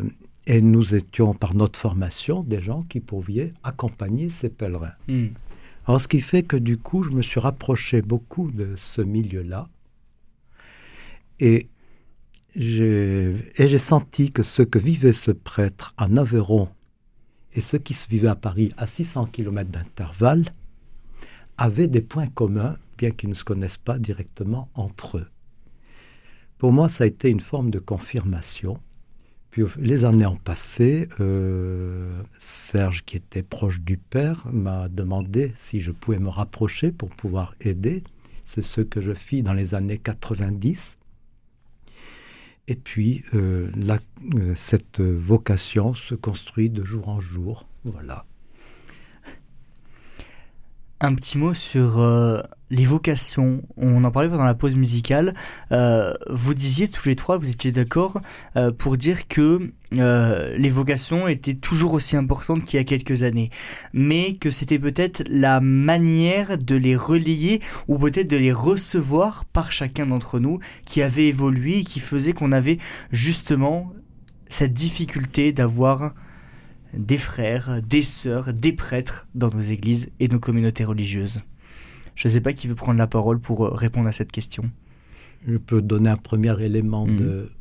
et 0.47 0.61
nous 0.61 0.95
étions 0.95 1.33
par 1.33 1.55
notre 1.55 1.79
formation 1.79 2.43
des 2.43 2.59
gens 2.59 2.83
qui 2.83 2.99
pouvaient 2.99 3.53
accompagner 3.63 4.29
ces 4.29 4.49
pèlerins. 4.49 4.93
Hmm. 5.07 5.27
Alors 5.85 6.01
ce 6.01 6.07
qui 6.07 6.19
fait 6.19 6.43
que 6.43 6.57
du 6.57 6.77
coup 6.77 7.03
je 7.03 7.11
me 7.11 7.21
suis 7.21 7.39
rapproché 7.39 8.01
beaucoup 8.01 8.51
de 8.51 8.75
ce 8.75 9.01
milieu-là 9.01 9.69
et 11.39 11.67
et 12.53 13.67
j'ai 13.67 13.77
senti 13.77 14.31
que 14.31 14.43
ce 14.43 14.61
que 14.61 14.77
vivait 14.77 15.13
ce 15.13 15.31
prêtre 15.31 15.93
en 15.97 16.17
Aveyron 16.17 16.67
et 17.53 17.61
ce 17.61 17.77
qui 17.77 17.93
se 17.93 18.07
vivait 18.07 18.27
à 18.27 18.35
Paris 18.35 18.73
à 18.77 18.87
600 18.87 19.27
km 19.27 19.69
d'intervalle 19.69 20.45
avaient 21.57 21.87
des 21.87 22.01
points 22.01 22.27
communs, 22.27 22.77
bien 22.97 23.11
qu'ils 23.11 23.29
ne 23.29 23.35
se 23.35 23.43
connaissent 23.43 23.77
pas 23.77 23.99
directement 23.99 24.69
entre 24.73 25.19
eux. 25.19 25.27
Pour 26.57 26.71
moi, 26.71 26.89
ça 26.89 27.03
a 27.03 27.07
été 27.07 27.29
une 27.29 27.39
forme 27.39 27.71
de 27.71 27.79
confirmation. 27.79 28.79
Puis 29.51 29.63
les 29.77 30.05
années 30.05 30.25
ont 30.25 30.37
passé. 30.37 31.09
Euh, 31.19 32.23
Serge, 32.39 33.03
qui 33.03 33.17
était 33.17 33.43
proche 33.43 33.81
du 33.81 33.97
père, 33.97 34.47
m'a 34.51 34.87
demandé 34.87 35.51
si 35.55 35.81
je 35.81 35.91
pouvais 35.91 36.19
me 36.19 36.29
rapprocher 36.29 36.91
pour 36.91 37.09
pouvoir 37.09 37.53
aider. 37.59 38.03
C'est 38.45 38.61
ce 38.61 38.81
que 38.81 39.01
je 39.01 39.13
fis 39.13 39.43
dans 39.43 39.53
les 39.53 39.75
années 39.75 39.97
90. 39.97 40.97
Et 42.67 42.75
puis, 42.75 43.23
euh, 43.33 43.69
euh, 44.35 44.53
cette 44.55 45.01
vocation 45.01 45.93
se 45.93 46.15
construit 46.15 46.69
de 46.69 46.85
jour 46.85 47.09
en 47.09 47.19
jour. 47.19 47.67
Voilà. 47.83 48.25
Un 51.01 51.15
petit 51.15 51.37
mot 51.37 51.53
sur 51.53 51.99
les 52.71 52.85
vocations. 52.85 53.61
On 53.77 54.03
en 54.03 54.11
parlait 54.11 54.29
pendant 54.29 54.45
la 54.45 54.55
pause 54.55 54.75
musicale. 54.75 55.35
vous 55.69 56.53
disiez 56.53 56.87
tous 56.87 57.07
les 57.07 57.15
trois, 57.15 57.37
vous 57.37 57.49
étiez 57.49 57.71
d'accord 57.71 58.19
pour 58.79 58.97
dire 58.97 59.27
que 59.27 59.71
les 59.91 60.69
vocations 60.69 61.27
étaient 61.27 61.53
toujours 61.53 61.93
aussi 61.93 62.15
importantes 62.15 62.65
qu'il 62.65 62.77
y 62.77 62.81
a 62.81 62.85
quelques 62.85 63.23
années, 63.23 63.49
mais 63.93 64.33
que 64.33 64.49
c'était 64.49 64.79
peut-être 64.79 65.23
la 65.29 65.59
manière 65.59 66.57
de 66.57 66.75
les 66.75 66.95
relayer 66.95 67.61
ou 67.87 67.97
peut-être 67.99 68.29
de 68.29 68.37
les 68.37 68.53
recevoir 68.53 69.45
par 69.45 69.71
chacun 69.71 70.07
d'entre 70.07 70.39
nous 70.39 70.59
qui 70.85 71.01
avait 71.01 71.27
évolué 71.27 71.79
et 71.79 71.83
qui 71.83 71.99
faisait 71.99 72.33
qu'on 72.33 72.51
avait 72.51 72.79
justement 73.11 73.93
cette 74.49 74.73
difficulté 74.73 75.51
d'avoir 75.51 76.13
des 76.93 77.17
frères, 77.17 77.81
des 77.81 78.03
sœurs, 78.03 78.53
des 78.53 78.73
prêtres 78.73 79.27
dans 79.33 79.49
nos 79.49 79.61
églises 79.61 80.11
et 80.19 80.27
nos 80.27 80.39
communautés 80.39 80.83
religieuses. 80.83 81.43
Je 82.21 82.27
ne 82.27 82.33
sais 82.33 82.41
pas 82.41 82.53
qui 82.53 82.67
veut 82.67 82.75
prendre 82.75 82.99
la 82.99 83.07
parole 83.07 83.39
pour 83.39 83.65
euh, 83.65 83.69
répondre 83.71 84.07
à 84.07 84.11
cette 84.11 84.31
question. 84.31 84.69
Je 85.47 85.57
peux 85.57 85.81
donner 85.81 86.11
un 86.11 86.17
premier 86.17 86.53
élément 86.61 87.07
mhm. 87.07 87.15
de 87.15 87.51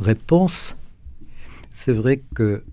réponse. 0.00 0.76
C'est 1.70 1.92
vrai 1.92 2.20
que 2.34 2.64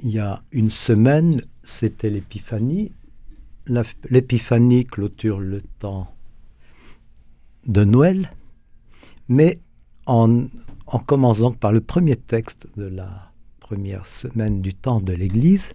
il 0.00 0.10
y 0.10 0.18
a 0.18 0.42
une 0.50 0.72
semaine, 0.72 1.42
c'était 1.62 2.10
l'épiphanie. 2.10 2.90
L'épiphanie 4.10 4.84
clôture 4.84 5.38
le 5.38 5.62
temps 5.78 6.12
de 7.68 7.84
Noël, 7.84 8.32
mais 9.28 9.60
en, 10.06 10.46
en 10.88 10.98
commençant 10.98 11.52
par 11.52 11.70
le 11.70 11.80
premier 11.80 12.16
texte 12.16 12.66
de 12.76 12.86
la 12.86 13.30
première 13.60 14.08
semaine 14.08 14.60
du 14.60 14.74
temps 14.74 15.00
de 15.00 15.12
l'Église, 15.12 15.72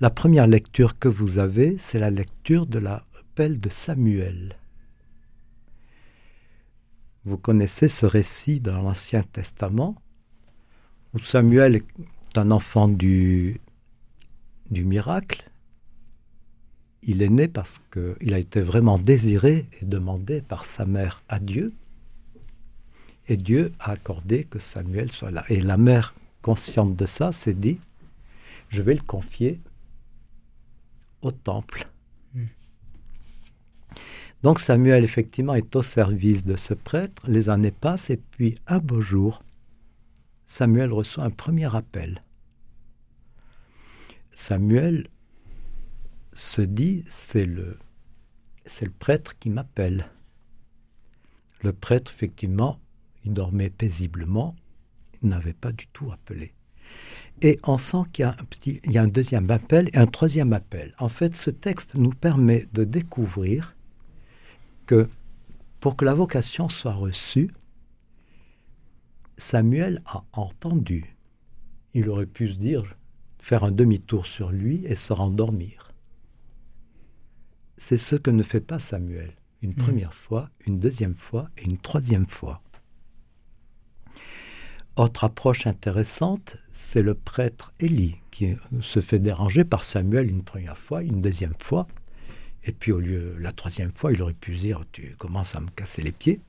la 0.00 0.10
première 0.10 0.46
lecture 0.46 0.98
que 0.98 1.08
vous 1.08 1.38
avez, 1.38 1.78
c'est 1.78 1.98
la 1.98 2.10
lecture 2.10 2.66
de 2.66 2.78
l'appel 2.78 3.58
de 3.58 3.70
Samuel. 3.70 4.56
Vous 7.24 7.38
connaissez 7.38 7.88
ce 7.88 8.04
récit 8.04 8.60
dans 8.60 8.82
l'Ancien 8.82 9.22
Testament 9.22 9.96
où 11.14 11.18
Samuel 11.18 11.76
est 11.76 12.38
un 12.38 12.50
enfant 12.50 12.88
du, 12.88 13.60
du 14.70 14.84
miracle. 14.84 15.50
Il 17.02 17.22
est 17.22 17.30
né 17.30 17.48
parce 17.48 17.80
qu'il 17.90 18.34
a 18.34 18.38
été 18.38 18.60
vraiment 18.60 18.98
désiré 18.98 19.66
et 19.80 19.86
demandé 19.86 20.42
par 20.42 20.66
sa 20.66 20.84
mère 20.84 21.22
à 21.28 21.40
Dieu. 21.40 21.72
Et 23.28 23.36
Dieu 23.36 23.72
a 23.80 23.92
accordé 23.92 24.44
que 24.44 24.58
Samuel 24.58 25.10
soit 25.10 25.30
là. 25.30 25.44
Et 25.48 25.60
la 25.60 25.78
mère, 25.78 26.14
consciente 26.42 26.94
de 26.94 27.06
ça, 27.06 27.32
s'est 27.32 27.54
dit, 27.54 27.78
je 28.68 28.82
vais 28.82 28.94
le 28.94 29.02
confier 29.02 29.58
au 31.26 31.32
temple. 31.32 31.88
Hmm. 32.34 32.46
Donc 34.42 34.60
Samuel, 34.60 35.04
effectivement, 35.04 35.54
est 35.54 35.74
au 35.76 35.82
service 35.82 36.44
de 36.44 36.56
ce 36.56 36.74
prêtre. 36.74 37.22
Les 37.28 37.48
années 37.48 37.70
passent 37.70 38.10
et 38.10 38.16
puis 38.16 38.56
un 38.66 38.78
beau 38.78 39.00
jour, 39.00 39.42
Samuel 40.44 40.92
reçoit 40.92 41.24
un 41.24 41.30
premier 41.30 41.74
appel. 41.74 42.22
Samuel 44.34 45.08
se 46.32 46.62
dit, 46.62 47.02
c'est 47.06 47.46
le, 47.46 47.78
c'est 48.66 48.84
le 48.84 48.92
prêtre 48.92 49.38
qui 49.38 49.50
m'appelle. 49.50 50.10
Le 51.62 51.72
prêtre, 51.72 52.12
effectivement, 52.12 52.78
il 53.24 53.32
dormait 53.32 53.70
paisiblement, 53.70 54.54
il 55.22 55.30
n'avait 55.30 55.54
pas 55.54 55.72
du 55.72 55.86
tout 55.88 56.12
appelé. 56.12 56.52
Et 57.42 57.58
on 57.64 57.78
sent 57.78 58.04
qu'il 58.12 58.22
y 58.22 58.26
a, 58.26 58.30
un 58.30 58.44
petit, 58.44 58.80
il 58.84 58.92
y 58.92 58.98
a 58.98 59.02
un 59.02 59.08
deuxième 59.08 59.50
appel 59.50 59.90
et 59.92 59.98
un 59.98 60.06
troisième 60.06 60.52
appel. 60.52 60.94
En 60.98 61.08
fait, 61.08 61.36
ce 61.36 61.50
texte 61.50 61.94
nous 61.94 62.10
permet 62.10 62.66
de 62.72 62.84
découvrir 62.84 63.76
que 64.86 65.08
pour 65.80 65.96
que 65.96 66.04
la 66.04 66.14
vocation 66.14 66.68
soit 66.68 66.94
reçue, 66.94 67.50
Samuel 69.36 70.02
a 70.06 70.24
entendu. 70.32 71.16
Il 71.92 72.08
aurait 72.08 72.26
pu 72.26 72.48
se 72.48 72.58
dire, 72.58 72.96
faire 73.38 73.64
un 73.64 73.70
demi-tour 73.70 74.26
sur 74.26 74.50
lui 74.50 74.84
et 74.86 74.94
se 74.94 75.12
rendormir. 75.12 75.92
C'est 77.76 77.98
ce 77.98 78.16
que 78.16 78.30
ne 78.30 78.42
fait 78.42 78.60
pas 78.60 78.78
Samuel. 78.78 79.36
Une 79.60 79.74
première 79.74 80.14
fois, 80.14 80.50
une 80.66 80.78
deuxième 80.78 81.14
fois 81.14 81.50
et 81.58 81.64
une 81.64 81.78
troisième 81.78 82.26
fois. 82.26 82.62
Autre 84.96 85.24
approche 85.24 85.66
intéressante, 85.66 86.56
c'est 86.76 87.02
le 87.02 87.14
prêtre 87.14 87.72
Élie 87.80 88.16
qui 88.30 88.54
se 88.82 89.00
fait 89.00 89.18
déranger 89.18 89.64
par 89.64 89.82
Samuel 89.82 90.28
une 90.28 90.44
première 90.44 90.76
fois, 90.76 91.02
une 91.02 91.22
deuxième 91.22 91.54
fois, 91.58 91.86
et 92.64 92.72
puis 92.72 92.92
au 92.92 93.00
lieu 93.00 93.34
la 93.38 93.50
troisième 93.52 93.92
fois, 93.92 94.12
il 94.12 94.20
aurait 94.20 94.34
pu 94.34 94.54
dire 94.54 94.84
tu 94.92 95.16
commences 95.16 95.56
à 95.56 95.60
me 95.60 95.70
casser 95.70 96.02
les 96.02 96.12
pieds. 96.12 96.40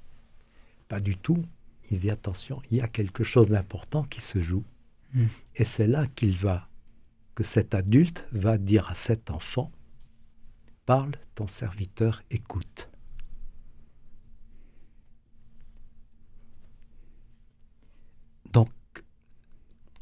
Pas 0.90 1.00
du 1.00 1.16
tout. 1.16 1.44
Il 1.90 2.02
dit 2.02 2.10
attention, 2.10 2.62
il 2.70 2.78
y 2.78 2.82
a 2.82 2.90
quelque 2.90 3.24
chose 3.24 3.48
d'important 3.48 4.04
qui 4.04 4.20
se 4.20 4.42
joue. 4.42 4.66
Mm. 5.14 5.26
Et 5.56 5.64
c'est 5.64 5.88
là 5.88 6.06
qu'il 6.08 6.36
va, 6.36 6.68
que 7.34 7.44
cet 7.44 7.74
adulte 7.74 8.28
va 8.34 8.58
dire 8.58 8.90
à 8.90 8.96
cet 8.96 9.32
enfant 9.32 9.72
parle, 10.86 11.14
ton 11.36 11.48
serviteur 11.48 12.22
écoute. 12.32 12.90
Donc, 18.52 18.70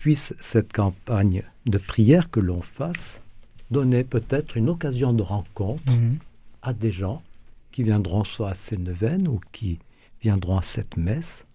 puisse 0.05 0.35
cette 0.39 0.71
campagne 0.71 1.41
de 1.65 1.79
prière 1.79 2.29
que 2.29 2.39
l'on 2.39 2.61
fasse 2.61 3.23
donner 3.71 4.03
peut-être 4.03 4.55
une 4.55 4.69
occasion 4.69 5.13
de 5.13 5.23
rencontre 5.23 5.91
Mhm. 5.91 6.19
à 6.61 6.73
des 6.73 6.91
gens 6.91 7.23
qui 7.71 7.81
viendront 7.81 8.23
soit 8.23 8.51
à 8.51 8.53
ces 8.53 8.77
neuvaines 8.77 9.27
ou 9.27 9.39
qui 9.51 9.79
viendront 10.21 10.59
à 10.59 10.61
cette 10.61 10.95
messe, 10.95 11.47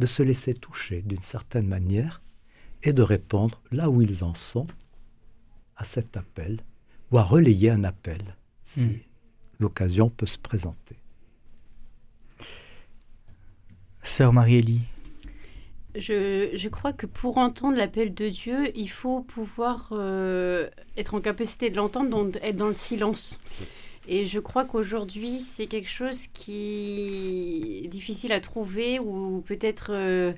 de 0.00 0.06
se 0.06 0.24
laisser 0.24 0.54
toucher 0.54 1.02
d'une 1.02 1.22
certaine 1.22 1.68
manière 1.68 2.20
et 2.82 2.92
de 2.92 3.00
répondre 3.02 3.60
là 3.70 3.88
où 3.88 4.02
ils 4.02 4.24
en 4.24 4.34
sont 4.34 4.66
à 5.76 5.84
cet 5.84 6.16
appel 6.16 6.58
ou 7.12 7.18
à 7.18 7.22
relayer 7.22 7.70
un 7.70 7.84
appel 7.84 8.22
si 8.64 8.80
Mm. 8.82 8.98
l'occasion 9.60 10.10
peut 10.10 10.26
se 10.26 10.38
présenter. 10.38 10.96
Sœur 14.02 14.32
Marie-Élie. 14.32 14.82
Je, 15.94 16.68
crois 16.68 16.92
que 16.92 17.06
pour 17.06 17.38
entendre 17.38 17.76
l'appel 17.76 18.14
de 18.14 18.28
Dieu, 18.28 18.76
il 18.76 18.90
faut 18.90 19.20
pouvoir 19.20 19.90
euh, 19.92 20.68
être 20.96 21.14
en 21.14 21.20
capacité 21.20 21.70
de 21.70 21.76
l'entendre, 21.76 22.32
être 22.42 22.56
dans 22.56 22.68
le 22.68 22.76
silence. 22.76 23.38
Et 24.06 24.26
je 24.26 24.38
crois 24.38 24.64
qu'aujourd'hui, 24.64 25.38
c'est 25.38 25.66
quelque 25.66 25.88
chose 25.88 26.26
qui 26.26 27.82
est 27.84 27.88
difficile 27.88 28.32
à 28.32 28.40
trouver 28.40 28.98
ou 28.98 29.42
peut-être 29.46 29.88
euh, 29.90 30.32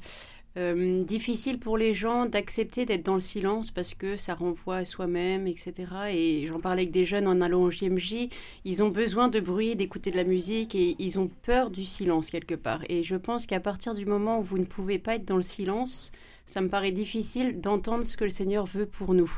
euh, 0.57 1.03
difficile 1.03 1.59
pour 1.59 1.77
les 1.77 1.93
gens 1.93 2.27
d'accepter 2.27 2.87
d'être 2.87 3.05
dans 3.05 3.15
le 3.15 3.21
silence 3.21 3.71
parce 3.71 3.95
que 3.95 4.17
ça 4.17 4.35
renvoie 4.35 4.77
à 4.77 4.85
soi-même, 4.85 5.47
etc. 5.47 5.75
Et 6.13 6.47
j'en 6.47 6.59
parlais 6.59 6.83
avec 6.83 6.93
des 6.93 7.05
jeunes 7.05 7.29
en 7.29 7.41
allant 7.41 7.63
au 7.63 7.71
JMJ, 7.71 8.29
ils 8.65 8.83
ont 8.83 8.89
besoin 8.89 9.29
de 9.29 9.39
bruit, 9.39 9.77
d'écouter 9.77 10.11
de 10.11 10.17
la 10.17 10.25
musique 10.25 10.75
et 10.75 10.97
ils 10.99 11.19
ont 11.19 11.29
peur 11.43 11.71
du 11.71 11.85
silence 11.85 12.31
quelque 12.31 12.55
part. 12.55 12.83
Et 12.89 13.03
je 13.03 13.17
pense 13.17 13.45
qu'à 13.47 13.61
partir 13.61 13.95
du 13.95 14.07
moment 14.07 14.39
où 14.39 14.43
vous 14.43 14.59
ne 14.59 14.65
pouvez 14.65 14.99
pas 14.99 15.17
être 15.17 15.27
dans 15.27 15.37
le 15.37 15.43
silence, 15.43 16.11
ça 16.47 16.61
me 16.61 16.69
paraît 16.69 16.93
difficile 16.93 17.61
d'entendre 17.61 18.05
ce 18.05 18.17
que 18.17 18.25
le 18.25 18.31
Seigneur 18.31 18.67
veut 18.67 18.87
pour 18.87 19.15
nous. 19.15 19.31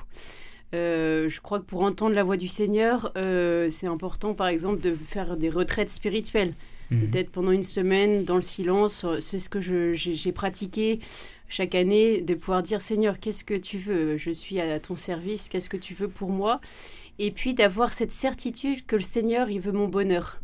Euh, 0.74 1.28
je 1.28 1.40
crois 1.40 1.59
que 1.59 1.64
pour 1.64 1.83
entendre 1.83 2.14
la 2.14 2.22
voix 2.22 2.37
du 2.37 2.48
Seigneur, 2.48 3.12
euh, 3.16 3.68
c'est 3.70 3.87
important, 3.87 4.35
par 4.35 4.48
exemple, 4.48 4.81
de 4.81 4.94
faire 4.94 5.37
des 5.37 5.48
retraites 5.48 5.90
spirituelles. 5.90 6.54
Mhm. 6.90 7.11
D'être 7.11 7.31
pendant 7.31 7.51
une 7.53 7.62
semaine 7.62 8.24
dans 8.24 8.37
le 8.37 8.42
silence, 8.42 9.05
euh, 9.05 9.20
c'est 9.20 9.38
ce 9.38 9.48
que 9.48 9.61
j'ai 9.61 10.33
pratiqué 10.33 11.01
chaque 11.48 11.74
année, 11.74 12.20
de 12.20 12.35
pouvoir 12.35 12.62
dire 12.62 12.81
Seigneur, 12.81 13.18
qu'est-ce 13.18 13.44
que 13.44 13.55
tu 13.55 13.79
veux? 13.79 14.16
Je 14.16 14.31
suis 14.31 14.61
à 14.61 14.79
ton 14.81 14.96
service, 14.96 15.48
qu'est-ce 15.48 15.68
que 15.68 15.79
tu 15.79 15.94
veux 15.94 16.09
pour 16.09 16.31
moi? 16.31 16.61
Et 17.18 17.31
puis 17.31 17.55
d'avoir 17.55 17.92
cette 17.92 18.12
certitude 18.12 18.85
que 18.87 18.96
le 18.96 19.03
Seigneur, 19.03 19.51
il 19.51 19.61
veut 19.61 19.72
mon 19.72 19.88
bonheur. 19.88 20.40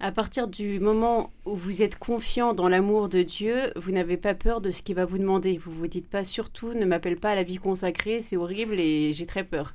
À 0.00 0.10
partir 0.10 0.48
du 0.48 0.80
moment 0.80 1.30
où 1.46 1.54
vous 1.54 1.80
êtes 1.80 1.96
confiant 1.98 2.52
dans 2.52 2.68
l'amour 2.68 3.08
de 3.08 3.22
Dieu, 3.22 3.72
vous 3.76 3.92
n'avez 3.92 4.16
pas 4.16 4.34
peur 4.34 4.60
de 4.60 4.70
ce 4.70 4.82
qu'il 4.82 4.96
va 4.96 5.04
vous 5.04 5.18
demander. 5.18 5.56
Vous 5.56 5.72
vous 5.72 5.86
dites 5.86 6.08
pas 6.08 6.24
surtout 6.24 6.74
ne 6.74 6.84
m'appelle 6.84 7.16
pas 7.16 7.30
à 7.30 7.34
la 7.36 7.44
vie 7.44 7.56
consacrée, 7.56 8.20
c'est 8.20 8.36
horrible 8.36 8.80
et 8.80 9.12
j'ai 9.14 9.24
très 9.24 9.44
peur. 9.44 9.72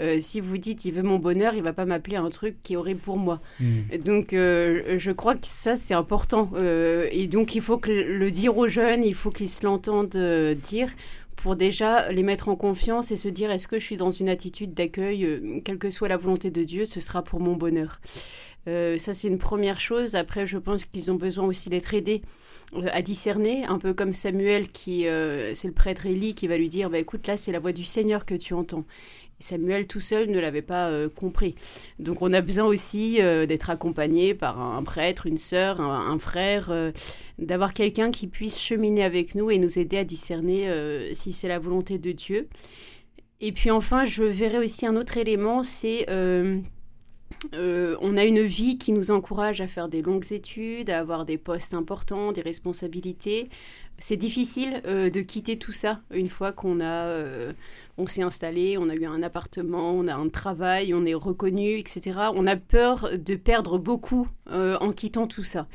Euh, 0.00 0.18
si 0.20 0.40
vous 0.40 0.56
dites 0.56 0.84
il 0.84 0.92
veut 0.92 1.02
mon 1.02 1.18
bonheur, 1.18 1.54
il 1.54 1.62
va 1.62 1.72
pas 1.72 1.84
m'appeler 1.84 2.16
à 2.16 2.22
un 2.22 2.30
truc 2.30 2.56
qui 2.62 2.74
est 2.74 2.76
horrible 2.76 3.00
pour 3.00 3.18
moi. 3.18 3.40
Mhm. 3.60 3.98
Donc, 4.04 4.32
euh, 4.32 4.98
je 4.98 5.10
crois 5.10 5.34
que 5.34 5.46
ça, 5.46 5.76
c'est 5.76 5.94
important. 5.94 6.48
Euh, 6.54 7.08
et 7.10 7.26
donc, 7.26 7.54
il 7.54 7.60
faut 7.60 7.76
que 7.76 7.90
le 7.90 8.30
dire 8.30 8.56
aux 8.56 8.68
jeunes, 8.68 9.04
il 9.04 9.14
faut 9.14 9.30
qu'ils 9.30 9.50
se 9.50 9.66
l'entendent 9.66 10.16
dire 10.62 10.90
pour 11.36 11.54
déjà 11.54 12.10
les 12.10 12.22
mettre 12.22 12.48
en 12.48 12.56
confiance 12.56 13.10
et 13.12 13.16
se 13.16 13.28
dire 13.28 13.50
est-ce 13.50 13.68
que 13.68 13.78
je 13.78 13.84
suis 13.84 13.96
dans 13.96 14.10
une 14.10 14.28
attitude 14.28 14.74
d'accueil, 14.74 15.24
euh, 15.24 15.60
quelle 15.64 15.78
que 15.78 15.90
soit 15.90 16.08
la 16.08 16.16
volonté 16.16 16.50
de 16.50 16.64
Dieu, 16.64 16.86
ce 16.86 16.98
sera 16.98 17.22
pour 17.22 17.40
mon 17.40 17.54
bonheur. 17.54 18.00
Euh, 18.68 18.98
ça, 18.98 19.14
c'est 19.14 19.28
une 19.28 19.38
première 19.38 19.80
chose. 19.80 20.14
Après, 20.14 20.46
je 20.46 20.58
pense 20.58 20.84
qu'ils 20.84 21.10
ont 21.10 21.16
besoin 21.16 21.46
aussi 21.46 21.68
d'être 21.68 21.94
aidés 21.94 22.22
euh, 22.74 22.86
à 22.92 23.02
discerner, 23.02 23.64
un 23.64 23.78
peu 23.78 23.94
comme 23.94 24.12
Samuel, 24.12 24.68
qui 24.68 25.06
euh, 25.06 25.54
c'est 25.54 25.68
le 25.68 25.74
prêtre 25.74 26.06
Élie 26.06 26.34
qui 26.34 26.48
va 26.48 26.56
lui 26.56 26.68
dire 26.68 26.90
bah, 26.90 26.98
écoute, 26.98 27.26
là, 27.26 27.36
c'est 27.36 27.52
la 27.52 27.60
voix 27.60 27.72
du 27.72 27.84
Seigneur 27.84 28.26
que 28.26 28.34
tu 28.34 28.54
entends. 28.54 28.84
Et 29.38 29.42
Samuel 29.42 29.86
tout 29.86 30.00
seul 30.00 30.30
ne 30.30 30.40
l'avait 30.40 30.62
pas 30.62 30.90
compris. 31.14 31.56
Donc 31.98 32.22
on 32.22 32.32
a 32.32 32.40
besoin 32.40 32.64
aussi 32.64 33.16
d'être 33.16 33.68
accompagné 33.68 34.32
par 34.32 34.58
un 34.58 34.82
prêtre, 34.82 35.26
une 35.26 35.36
sœur, 35.36 35.78
un, 35.82 36.10
un 36.10 36.18
frère, 36.18 36.72
d'avoir 37.38 37.74
quelqu'un 37.74 38.10
qui 38.10 38.28
puisse 38.28 38.58
cheminer 38.58 39.04
avec 39.04 39.34
nous 39.34 39.50
et 39.50 39.58
nous 39.58 39.78
aider 39.78 39.98
à 39.98 40.04
discerner 40.04 41.12
si 41.12 41.34
c'est 41.34 41.48
la 41.48 41.58
volonté 41.58 41.98
de 41.98 42.12
Dieu. 42.12 42.48
Et 43.42 43.52
puis 43.52 43.70
enfin, 43.70 44.06
je 44.06 44.24
verrai 44.24 44.56
aussi 44.56 44.86
un 44.86 44.96
autre 44.96 45.18
élément, 45.18 45.62
c'est 45.62 46.06
euh, 47.54 47.96
on 48.00 48.16
a 48.16 48.24
une 48.24 48.42
vie 48.42 48.78
qui 48.78 48.92
nous 48.92 49.10
encourage 49.10 49.60
à 49.60 49.68
faire 49.68 49.88
des 49.88 50.02
longues 50.02 50.32
études, 50.32 50.90
à 50.90 50.98
avoir 50.98 51.24
des 51.24 51.38
postes 51.38 51.74
importants, 51.74 52.32
des 52.32 52.40
responsabilités. 52.40 53.48
C'est 53.98 54.16
difficile 54.16 54.80
euh, 54.84 55.10
de 55.10 55.20
quitter 55.20 55.58
tout 55.58 55.72
ça 55.72 56.00
une 56.12 56.28
fois 56.28 56.52
qu'on 56.52 56.80
a, 56.80 57.06
euh, 57.06 57.52
on 57.98 58.06
s'est 58.06 58.22
installé, 58.22 58.76
on 58.78 58.88
a 58.88 58.94
eu 58.94 59.06
un 59.06 59.22
appartement, 59.22 59.92
on 59.92 60.06
a 60.06 60.14
un 60.14 60.28
travail, 60.28 60.92
on 60.94 61.04
est 61.04 61.14
reconnu, 61.14 61.78
etc. 61.78 62.18
On 62.34 62.46
a 62.46 62.56
peur 62.56 63.10
de 63.16 63.34
perdre 63.36 63.78
beaucoup 63.78 64.28
en 64.50 64.92
quittant 64.92 65.26
tout 65.26 65.44
ça. 65.44 65.66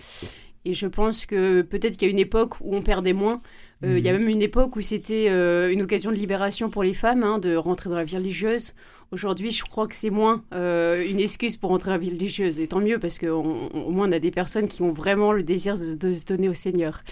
Et 0.63 0.73
je 0.73 0.85
pense 0.85 1.25
que 1.25 1.63
peut-être 1.63 1.97
qu'il 1.97 2.07
y 2.07 2.11
a 2.11 2.13
une 2.13 2.19
époque 2.19 2.61
où 2.61 2.75
on 2.75 2.81
perdait 2.81 3.13
moins. 3.13 3.41
Il 3.83 3.97
y 3.97 4.09
a 4.09 4.13
même 4.13 4.29
une 4.29 4.43
époque 4.43 4.75
où 4.75 4.81
c'était 4.81 5.27
une 5.73 5.81
occasion 5.81 6.11
de 6.11 6.15
libération 6.15 6.69
pour 6.69 6.83
les 6.83 6.93
femmes, 6.93 7.23
hein, 7.23 7.39
de 7.39 7.55
rentrer 7.55 7.89
dans 7.89 7.95
la 7.95 8.03
vie 8.03 8.17
religieuse. 8.17 8.73
Aujourd'hui, 9.11 9.51
je 9.51 9.63
crois 9.63 9.87
que 9.87 9.95
c'est 9.95 10.09
moins 10.09 10.41
euh, 10.53 11.05
une 11.05 11.19
excuse 11.19 11.57
pour 11.57 11.71
rentrer 11.71 11.89
dans 11.89 11.95
la 11.95 11.99
vie 11.99 12.11
religieuse. 12.11 12.61
Et 12.61 12.67
tant 12.67 12.79
mieux, 12.79 12.97
parce 12.97 13.19
qu'au 13.19 13.43
moins, 13.43 14.07
on 14.07 14.11
a 14.13 14.19
des 14.19 14.31
personnes 14.31 14.69
qui 14.69 14.83
ont 14.83 14.93
vraiment 14.93 15.33
le 15.33 15.43
désir 15.43 15.77
de, 15.77 15.95
de 15.95 16.13
se 16.13 16.25
donner 16.25 16.47
au 16.47 16.53
Seigneur. 16.53 17.03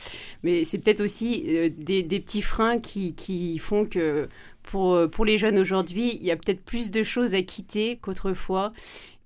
Mais 0.44 0.64
c'est 0.64 0.78
peut-être 0.78 1.02
aussi 1.02 1.44
euh, 1.48 1.70
des, 1.78 2.02
des 2.02 2.22
petits 2.22 2.42
freins 2.42 2.80
qui, 2.80 3.14
qui 3.16 3.58
font 3.58 3.86
que 3.86 4.30
pour, 4.64 4.94
euh, 4.94 5.08
pour 5.08 5.26
les 5.26 5.38
jeunes 5.38 5.60
aujourd'hui, 5.60 6.18
il 6.22 6.26
y 6.26 6.32
a 6.32 6.38
peut-être 6.38 6.64
plus 6.64 6.90
de 6.90 7.04
choses 7.04 7.36
à 7.36 7.42
quitter 7.42 7.98
qu'autrefois. 8.02 8.72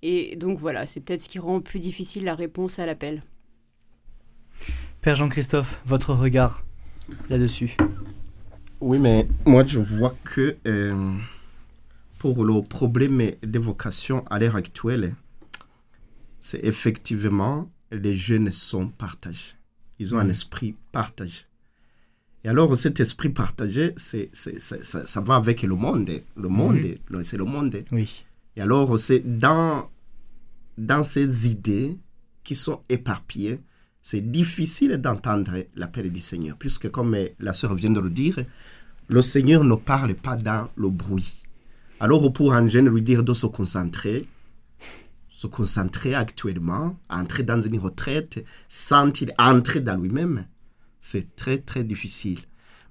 Et 0.02 0.36
donc 0.36 0.58
voilà, 0.58 0.88
c'est 0.88 1.00
peut-être 1.00 1.22
ce 1.22 1.30
qui 1.30 1.38
rend 1.38 1.62
plus 1.62 1.80
difficile 1.80 2.24
la 2.24 2.34
réponse 2.34 2.80
à 2.80 2.88
l'appel. 2.88 3.22
Père 5.02 5.16
Jean-Christophe, 5.16 5.80
votre 5.86 6.14
regard 6.14 6.64
là-dessus. 7.30 7.78
Oui, 8.80 8.98
mais 8.98 9.28
moi, 9.46 9.64
je 9.66 9.80
vois 9.80 10.16
que 10.24 10.58
euh, 10.66 11.14
pour 12.24 12.46
le 12.46 12.62
problème 12.62 13.22
des 13.46 13.60
vocations 13.60 14.24
à 14.30 14.40
l'heure 14.40 14.56
actuelle, 14.56 15.14
c'est 16.40 16.64
effectivement 16.64 17.70
les 17.92 18.16
jeunes 18.16 18.50
sont 18.50 18.88
partagés. 18.88 19.56
Ils 20.00 20.16
ont 20.16 20.20
un 20.20 20.24
Mhm. 20.24 20.30
esprit 20.30 20.74
partagé. 20.94 21.42
Et 22.46 22.48
alors, 22.48 22.74
cet 22.78 23.02
esprit 23.02 23.28
partagé, 23.28 23.92
c'est, 23.98 24.30
c'est- 24.32 24.62
c'est- 24.62 24.86
ça, 24.86 25.06
ça 25.06 25.20
va 25.20 25.36
avec 25.36 25.64
le 25.64 25.76
monde. 25.76 26.10
Le 26.38 26.48
monde, 26.48 26.80
le- 27.10 27.24
c'est 27.26 27.36
le 27.36 27.44
monde. 27.44 27.78
Oui. 27.92 28.24
Et 28.56 28.62
alors, 28.62 28.98
c'est 28.98 29.20
dans, 29.20 29.90
dans 30.78 31.04
ces 31.04 31.50
idées 31.50 31.98
qui 32.46 32.56
sont 32.56 32.80
éparpillées, 32.88 33.60
c'est 34.02 34.22
difficile 34.32 34.96
d'entendre 34.96 35.66
l'appel 35.76 36.10
du 36.10 36.22
Seigneur, 36.22 36.56
puisque 36.58 36.90
comme 36.90 37.18
la 37.40 37.52
sœur 37.52 37.76
vient 37.76 37.92
de 37.92 38.00
le 38.00 38.10
dire, 38.10 38.38
le 39.10 39.22
Seigneur 39.22 39.66
ne 39.66 39.76
parle 39.76 40.14
pas 40.16 40.38
dans 40.38 40.70
le 40.78 40.88
bruit. 40.90 41.43
Alors, 42.04 42.34
pour 42.34 42.54
un 42.54 42.68
jeune 42.68 42.90
lui 42.90 43.02
dire 43.02 43.24
de 43.24 43.34
se 43.34 43.46
concentrer, 43.48 44.26
se 45.30 45.48
concentrer 45.48 46.14
actuellement, 46.16 46.98
entrer 47.10 47.44
dans 47.44 47.62
une 47.62 47.80
retraite, 47.80 48.44
sentir 48.68 49.30
entrer 49.40 49.80
dans 49.80 49.96
lui-même, 49.96 50.46
c'est 51.00 51.34
très, 51.38 51.60
très 51.60 51.84
difficile. 51.86 52.40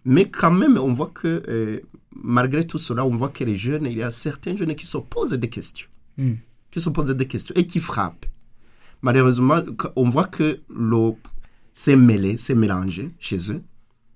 Mais 0.06 0.24
quand 0.30 0.50
même, 0.50 0.78
on 0.78 0.94
voit 0.94 1.12
que 1.20 1.42
euh, 1.48 1.80
malgré 2.14 2.66
tout 2.66 2.78
cela, 2.78 3.04
on 3.04 3.14
voit 3.14 3.28
que 3.28 3.44
les 3.44 3.56
jeunes, 3.58 3.84
il 3.86 3.98
y 3.98 4.02
a 4.02 4.10
certains 4.10 4.56
jeunes 4.56 4.74
qui 4.74 4.86
se 4.86 4.98
posent 4.98 5.32
des 5.44 5.48
questions, 5.50 5.88
Hmm. 6.18 6.34
qui 6.70 6.80
se 6.80 6.88
posent 6.90 7.10
des 7.22 7.26
questions 7.26 7.54
et 7.54 7.66
qui 7.66 7.80
frappent. 7.80 8.26
Malheureusement, 9.02 9.60
on 9.96 10.08
voit 10.08 10.28
que 10.28 10.60
l'eau 10.70 11.18
s'est 11.74 11.96
mêlée, 11.96 12.38
s'est 12.38 12.54
mélangée 12.54 13.10
chez 13.18 13.38
eux. 13.52 13.62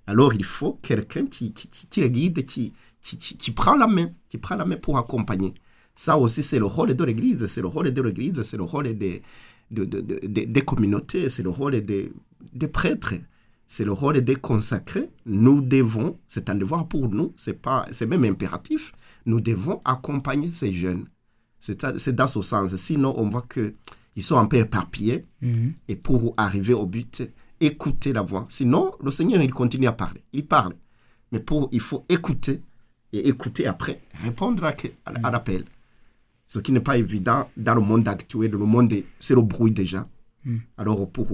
Alors, 0.07 0.33
il 0.35 0.45
faut 0.45 0.79
quelqu'un 0.83 1.27
qui, 1.27 1.53
qui, 1.53 1.69
qui- 1.69 1.87
qui 1.87 2.01
les 2.01 2.11
guide, 2.11 2.45
qui, 2.47 2.73
qui, 3.07 3.17
qui- 3.19 3.37
qui 3.37 3.51
prend 3.53 3.77
la 3.77 3.87
main, 3.87 4.09
qui 4.29 4.39
prend 4.39 4.57
la 4.57 4.65
main 4.65 4.77
pour 4.77 4.99
accompagner. 4.99 5.55
Ça 5.95 6.19
aussi, 6.19 6.43
c'est 6.43 6.59
le 6.59 6.67
rôle 6.67 6.93
de 6.95 7.05
l'Église, 7.05 7.47
c'est 7.47 7.61
le 7.63 7.69
rôle 7.69 7.91
de 7.93 8.03
l'Église, 8.03 8.43
c'est 8.43 8.57
le 8.57 8.65
rôle 8.65 8.89
des, 8.99 9.23
de- 9.71 9.85
de- 9.85 10.01
de- 10.01 10.21
de- 10.27 10.45
des 10.57 10.63
communautés, 10.63 11.29
c'est 11.29 11.43
le 11.45 11.51
rôle 11.51 11.81
des, 11.91 12.13
des 12.53 12.69
prêtres, 12.69 13.15
c'est 13.69 13.85
le 13.85 13.93
rôle 13.93 14.21
des 14.23 14.37
consacrés. 14.37 15.09
Nous 15.25 15.61
devons, 15.61 16.19
c'est 16.27 16.51
un 16.51 16.55
devoir 16.57 16.89
pour 16.89 17.09
nous, 17.09 17.33
c'est 17.37 17.61
pas, 17.67 17.87
c'est 17.93 18.07
même 18.07 18.25
impératif, 18.25 18.93
nous 19.25 19.41
devons 19.41 19.81
accompagner 19.85 20.51
ces 20.53 20.73
jeunes. 20.75 21.07
C'est 21.61 22.15
dans 22.15 22.27
ce 22.29 22.43
sens. 22.43 22.75
Sinon, 22.77 23.15
on 23.17 23.29
voit 23.29 23.43
que 23.43 23.75
ils 24.17 24.23
sont 24.23 24.39
un 24.39 24.47
peu 24.47 24.57
éparpillés 24.59 25.25
Mhm. 25.43 25.73
et 25.89 25.97
pour 25.97 26.35
arriver 26.37 26.75
au 26.75 26.87
but, 26.87 27.23
écouter 27.61 28.13
la 28.13 28.23
voix. 28.23 28.47
Sinon, 28.49 28.93
le 29.03 29.11
Seigneur, 29.11 29.41
il 29.43 29.53
continue 29.53 29.87
à 29.87 29.93
parler. 29.93 30.23
Il 30.33 30.45
parle. 30.47 30.75
Mais 31.33 31.41
pour, 31.41 31.69
il 31.73 31.81
faut 31.81 32.05
écouter 32.09 32.61
et 33.13 33.29
écouter 33.29 33.67
après, 33.67 34.01
répondre 34.23 34.65
à, 34.65 34.75
à 35.23 35.31
l'appel. 35.31 35.65
Ce 36.47 36.59
qui 36.59 36.73
n'est 36.73 36.81
pas 36.81 36.97
évident 36.97 37.49
dans 37.57 37.75
le 37.75 37.81
monde 37.81 38.07
actuel. 38.09 38.51
Le 38.53 38.59
monde, 38.59 38.93
est- 38.93 39.05
c'est 39.21 39.35
le 39.35 39.43
bruit 39.43 39.73
déjà. 39.73 40.07
Mm. 40.45 40.59
Alors, 40.79 41.11
pour 41.11 41.29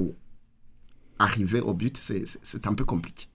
arriver 1.18 1.60
au 1.60 1.74
but, 1.74 1.96
c'est- 1.96 2.66
un 2.66 2.74
peu 2.74 2.84
compliqué. 2.84 3.26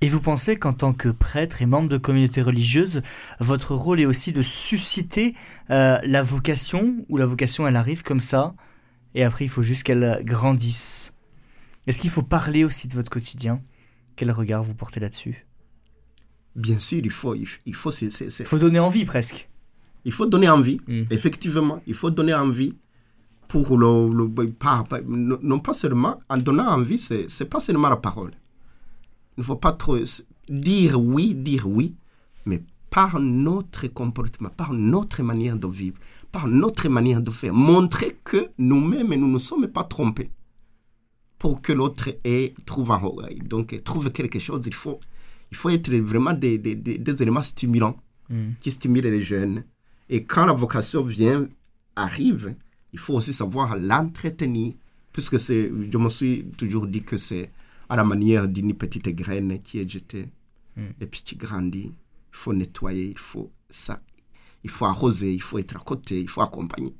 Et 0.00 0.08
vous 0.08 0.20
pensez 0.20 0.56
qu'en 0.56 0.72
tant 0.72 0.92
que 0.94 1.08
prêtre 1.10 1.60
et 1.62 1.66
membre 1.66 1.88
de 1.88 1.98
communauté 1.98 2.40
religieuse, 2.42 3.02
votre 3.38 3.74
rôle 3.74 4.00
est 4.00 4.06
aussi 4.06 4.32
de 4.32 4.42
susciter 4.42 5.34
euh, 5.70 5.98
la 6.04 6.22
vocation, 6.22 7.04
ou 7.08 7.16
la 7.18 7.26
vocation 7.26 7.68
elle 7.68 7.76
arrive 7.76 8.02
comme 8.02 8.20
ça, 8.20 8.54
et 9.14 9.22
après 9.24 9.44
il 9.44 9.48
faut 9.48 9.62
juste 9.62 9.82
qu'elle 9.82 10.22
grandisse 10.24 11.12
Est-ce 11.86 12.00
qu'il 12.00 12.10
faut 12.10 12.22
parler 12.22 12.64
aussi 12.64 12.88
de 12.88 12.94
votre 12.94 13.10
quotidien? 13.10 13.60
Quel 14.16 14.30
regard 14.30 14.62
vous 14.62 14.74
portez 14.74 15.00
là-dessus? 15.00 15.46
Bien 16.56 16.78
sûr, 16.78 17.00
il 17.04 17.10
faut, 17.10 17.34
il, 17.34 17.46
il 17.66 17.74
faut, 17.74 17.90
donner 18.58 18.78
envie 18.80 19.04
presque. 19.04 19.48
il 20.04 20.12
faut 20.12 20.26
donner 20.26 20.48
envie. 20.48 20.80
Mm. 20.88 21.02
Effectivement, 21.10 21.80
il 21.86 21.94
faut 21.94 22.10
donner 22.10 22.34
envie 22.34 22.74
pour 23.48 23.76
le, 23.78 24.12
le- 24.12 24.50
pas- 24.50 24.84
pas- 24.84 25.00
non 25.06 25.58
pas 25.60 25.72
seulement 25.72 26.20
en 26.28 26.38
donnant 26.38 26.68
envie, 26.68 26.98
c'est 26.98 27.28
c'est 27.28 27.46
pas 27.48 27.60
seulement 27.60 27.88
la 27.88 27.96
parole. 27.96 28.32
Il 29.36 29.40
ne 29.40 29.44
faut 29.44 29.56
pas 29.56 29.72
trop 29.72 29.96
dire 30.48 31.00
oui, 31.00 31.34
dire 31.34 31.66
oui, 31.68 31.94
mais 32.46 32.62
par 32.90 33.18
notre 33.20 33.86
comportement, 33.88 34.50
par 34.50 34.72
notre 34.72 35.22
manière 35.22 35.56
de 35.56 35.66
vivre, 35.68 35.98
par 36.32 36.46
notre 36.48 36.88
manière 36.88 37.20
de 37.20 37.30
faire, 37.30 37.54
montrer 37.54 38.16
que 38.24 38.50
nous-mêmes 38.58 39.14
nous 39.14 39.28
ne 39.30 39.38
sommes 39.38 39.68
pas 39.68 39.84
trompés 39.84 40.30
pour 41.38 41.60
que 41.62 41.72
l'autre 41.72 42.08
ait- 42.24 42.54
trouve 42.66 42.90
un, 42.92 43.00
donc 43.44 43.80
trouve 43.84 44.10
quelque 44.10 44.38
chose. 44.38 44.62
Il 44.66 44.74
faut, 44.74 45.00
il 45.50 45.56
faut 45.56 45.70
être 45.70 45.92
vraiment 45.94 46.32
des, 46.32 46.58
des- 46.58 46.76
des- 46.76 46.98
des 46.98 47.22
éléments 47.22 47.42
stimulants 47.42 47.96
Mm. 48.28 48.52
qui 48.60 48.70
stimule 48.70 49.04
les 49.04 49.22
jeunes. 49.22 49.64
Et 50.08 50.22
quand 50.24 50.44
la 50.46 50.52
vocation 50.52 51.02
vient, 51.02 51.48
arrive, 51.96 52.54
il 52.92 52.98
faut 53.00 53.14
aussi 53.14 53.32
savoir 53.32 53.76
l'entretenir. 53.76 54.74
Puisque 55.12 55.40
c'est, 55.40 55.68
je 55.92 55.98
me 55.98 56.08
suis 56.08 56.44
toujours 56.56 56.86
dit 56.86 57.02
que 57.02 57.18
c'est 57.18 57.50
à 57.88 57.96
la 57.96 58.04
manière 58.04 58.46
d'une 58.46 58.74
petite 58.74 59.08
graine 59.08 59.60
qui 59.62 59.80
est 59.80 59.88
jetée 59.90 60.28
Mm. 60.76 60.82
et 61.00 61.06
puis 61.06 61.22
qui 61.24 61.34
grandit. 61.36 61.92
Il 62.32 62.36
faut 62.36 62.52
nettoyer, 62.52 63.06
il 63.10 63.18
faut 63.18 63.50
ça. 63.68 64.00
Il 64.62 64.70
faut 64.70 64.84
arroser, 64.84 65.32
il 65.34 65.42
faut 65.42 65.58
être 65.58 65.74
à 65.76 65.80
côté, 65.80 66.20
il 66.20 66.28
faut 66.28 66.42
accompagner. 66.42 66.94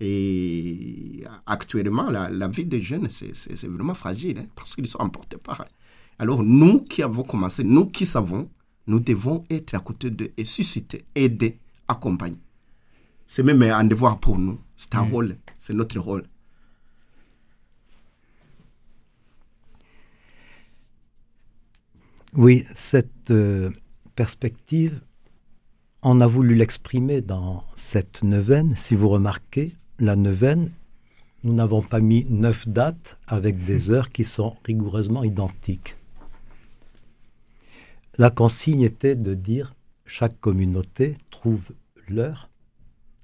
Et 0.00 1.24
actuellement, 1.46 2.10
la, 2.10 2.28
la 2.28 2.48
vie 2.48 2.64
des 2.64 2.80
jeunes, 2.82 3.08
c'est 3.10 3.66
vraiment 3.66 3.94
fragile 3.94 4.38
hein, 4.38 4.46
parce 4.54 4.74
qu'ils 4.74 4.88
sont 4.88 4.98
emportés 5.00 5.36
par. 5.38 5.64
Alors, 6.18 6.42
nous 6.42 6.80
qui 6.80 7.02
avons 7.02 7.22
commencé, 7.22 7.62
nous 7.64 7.86
qui 7.86 8.06
savons, 8.06 8.48
nous 8.86 9.00
devons 9.00 9.44
être 9.50 9.74
à 9.74 9.80
côté 9.80 10.10
d'eux 10.10 10.32
et 10.36 10.44
susciter, 10.44 11.04
aider, 11.14 11.58
accompagner. 11.88 12.40
C'est 13.26 13.42
même 13.42 13.62
un 13.62 13.84
devoir 13.84 14.18
pour 14.18 14.38
nous. 14.38 14.58
C'est 14.76 14.94
un 14.94 15.04
Mm. 15.04 15.12
rôle, 15.12 15.36
c'est 15.58 15.74
notre 15.74 15.98
rôle. 15.98 16.24
Oui, 22.34 22.64
cette 22.74 23.30
euh, 23.30 23.70
perspective, 24.14 25.00
on 26.02 26.20
a 26.20 26.26
voulu 26.26 26.54
l'exprimer 26.54 27.22
dans 27.22 27.64
cette 27.74 28.22
neuvaine. 28.22 28.76
Si 28.76 28.94
vous 28.94 29.08
remarquez, 29.08 29.72
la 29.98 30.16
neuvaine, 30.16 30.70
nous 31.44 31.54
n'avons 31.54 31.80
pas 31.82 32.00
mis 32.00 32.24
neuf 32.28 32.68
dates 32.68 33.18
avec 33.26 33.64
des 33.64 33.90
heures 33.90 34.10
qui 34.10 34.24
sont 34.24 34.56
rigoureusement 34.64 35.24
identiques. 35.24 35.96
La 38.18 38.30
consigne 38.30 38.82
était 38.82 39.16
de 39.16 39.34
dire 39.34 39.74
chaque 40.06 40.40
communauté 40.40 41.16
trouve 41.30 41.62
l'heure 42.08 42.48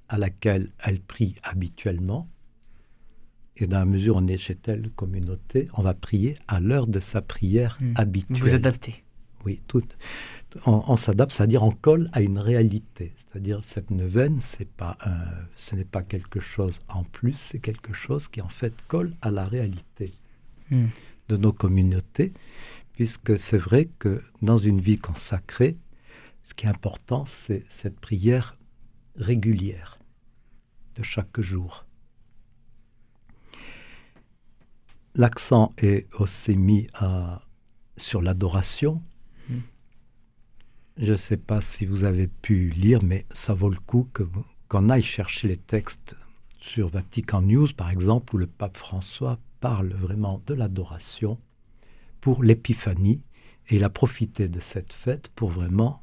à 0.08 0.18
laquelle 0.18 0.70
elle 0.84 1.00
prie 1.00 1.36
habituellement. 1.42 2.28
Et 3.56 3.66
dans 3.66 3.78
la 3.78 3.84
mesure 3.84 4.16
où 4.16 4.18
on 4.18 4.26
est 4.26 4.38
chez 4.38 4.54
telle 4.54 4.90
communauté, 4.94 5.68
on 5.74 5.82
va 5.82 5.94
prier 5.94 6.38
à 6.48 6.60
l'heure 6.60 6.86
de 6.86 7.00
sa 7.00 7.22
prière 7.22 7.78
Mm. 7.80 7.92
habituelle. 7.96 8.40
Vous 8.42 8.54
adaptez. 8.54 9.04
Oui, 9.44 9.60
tout. 9.66 9.82
On, 10.66 10.82
on 10.86 10.96
s'adapte, 10.96 11.32
c'est-à-dire 11.32 11.62
on 11.62 11.70
colle 11.70 12.08
à 12.12 12.20
une 12.20 12.38
réalité. 12.38 13.12
C'est-à-dire 13.16 13.60
cette 13.64 13.90
neuvaine, 13.90 14.40
c'est 14.40 14.68
pas 14.68 14.96
un- 15.04 15.46
ce 15.56 15.74
n'est 15.74 15.84
pas 15.84 16.02
quelque 16.02 16.40
chose 16.40 16.80
en 16.88 17.04
plus, 17.04 17.34
c'est 17.34 17.58
quelque 17.58 17.92
chose 17.92 18.28
qui 18.28 18.40
en 18.40 18.48
fait 18.48 18.74
colle 18.88 19.14
à 19.22 19.30
la 19.30 19.44
réalité 19.44 20.12
Mm. 20.70 20.86
de 21.28 21.36
nos 21.36 21.52
communautés, 21.52 22.32
puisque 22.92 23.38
c'est 23.38 23.58
vrai 23.58 23.88
que 23.98 24.22
dans 24.42 24.58
une 24.58 24.80
vie 24.80 24.98
consacrée, 24.98 25.76
ce 26.44 26.54
qui 26.54 26.66
est 26.66 26.68
important, 26.70 27.24
c'est 27.26 27.64
cette 27.70 27.98
prière 28.00 28.56
régulière 29.16 29.98
de 30.96 31.02
chaque 31.02 31.40
jour. 31.40 31.86
L'accent 35.14 35.70
est 35.78 36.06
aussi 36.18 36.56
mis 36.56 36.86
à- 36.94 37.42
sur 37.96 38.22
l'adoration. 38.22 39.02
Mm. 39.48 39.58
Je 40.98 41.12
ne 41.12 41.16
sais 41.16 41.36
pas 41.36 41.60
si 41.60 41.84
vous 41.86 42.04
avez 42.04 42.26
pu 42.28 42.70
lire, 42.70 43.02
mais 43.02 43.26
ça 43.30 43.52
vaut 43.54 43.70
le 43.70 43.76
coup 43.76 44.08
que 44.12 44.22
qu'on 44.68 44.88
aille 44.88 45.02
chercher 45.02 45.48
les 45.48 45.58
textes 45.58 46.16
sur 46.58 46.88
Vatican 46.88 47.42
News, 47.42 47.68
par 47.76 47.90
exemple, 47.90 48.34
où 48.34 48.38
le 48.38 48.46
pape 48.46 48.78
François 48.78 49.38
parle 49.60 49.92
vraiment 49.92 50.40
de 50.46 50.54
l'adoration 50.54 51.38
pour 52.22 52.42
l'épiphanie, 52.42 53.22
et 53.68 53.76
il 53.76 53.84
a 53.84 53.90
profité 53.90 54.48
de 54.48 54.60
cette 54.60 54.94
fête 54.94 55.28
pour 55.28 55.50
vraiment 55.50 56.02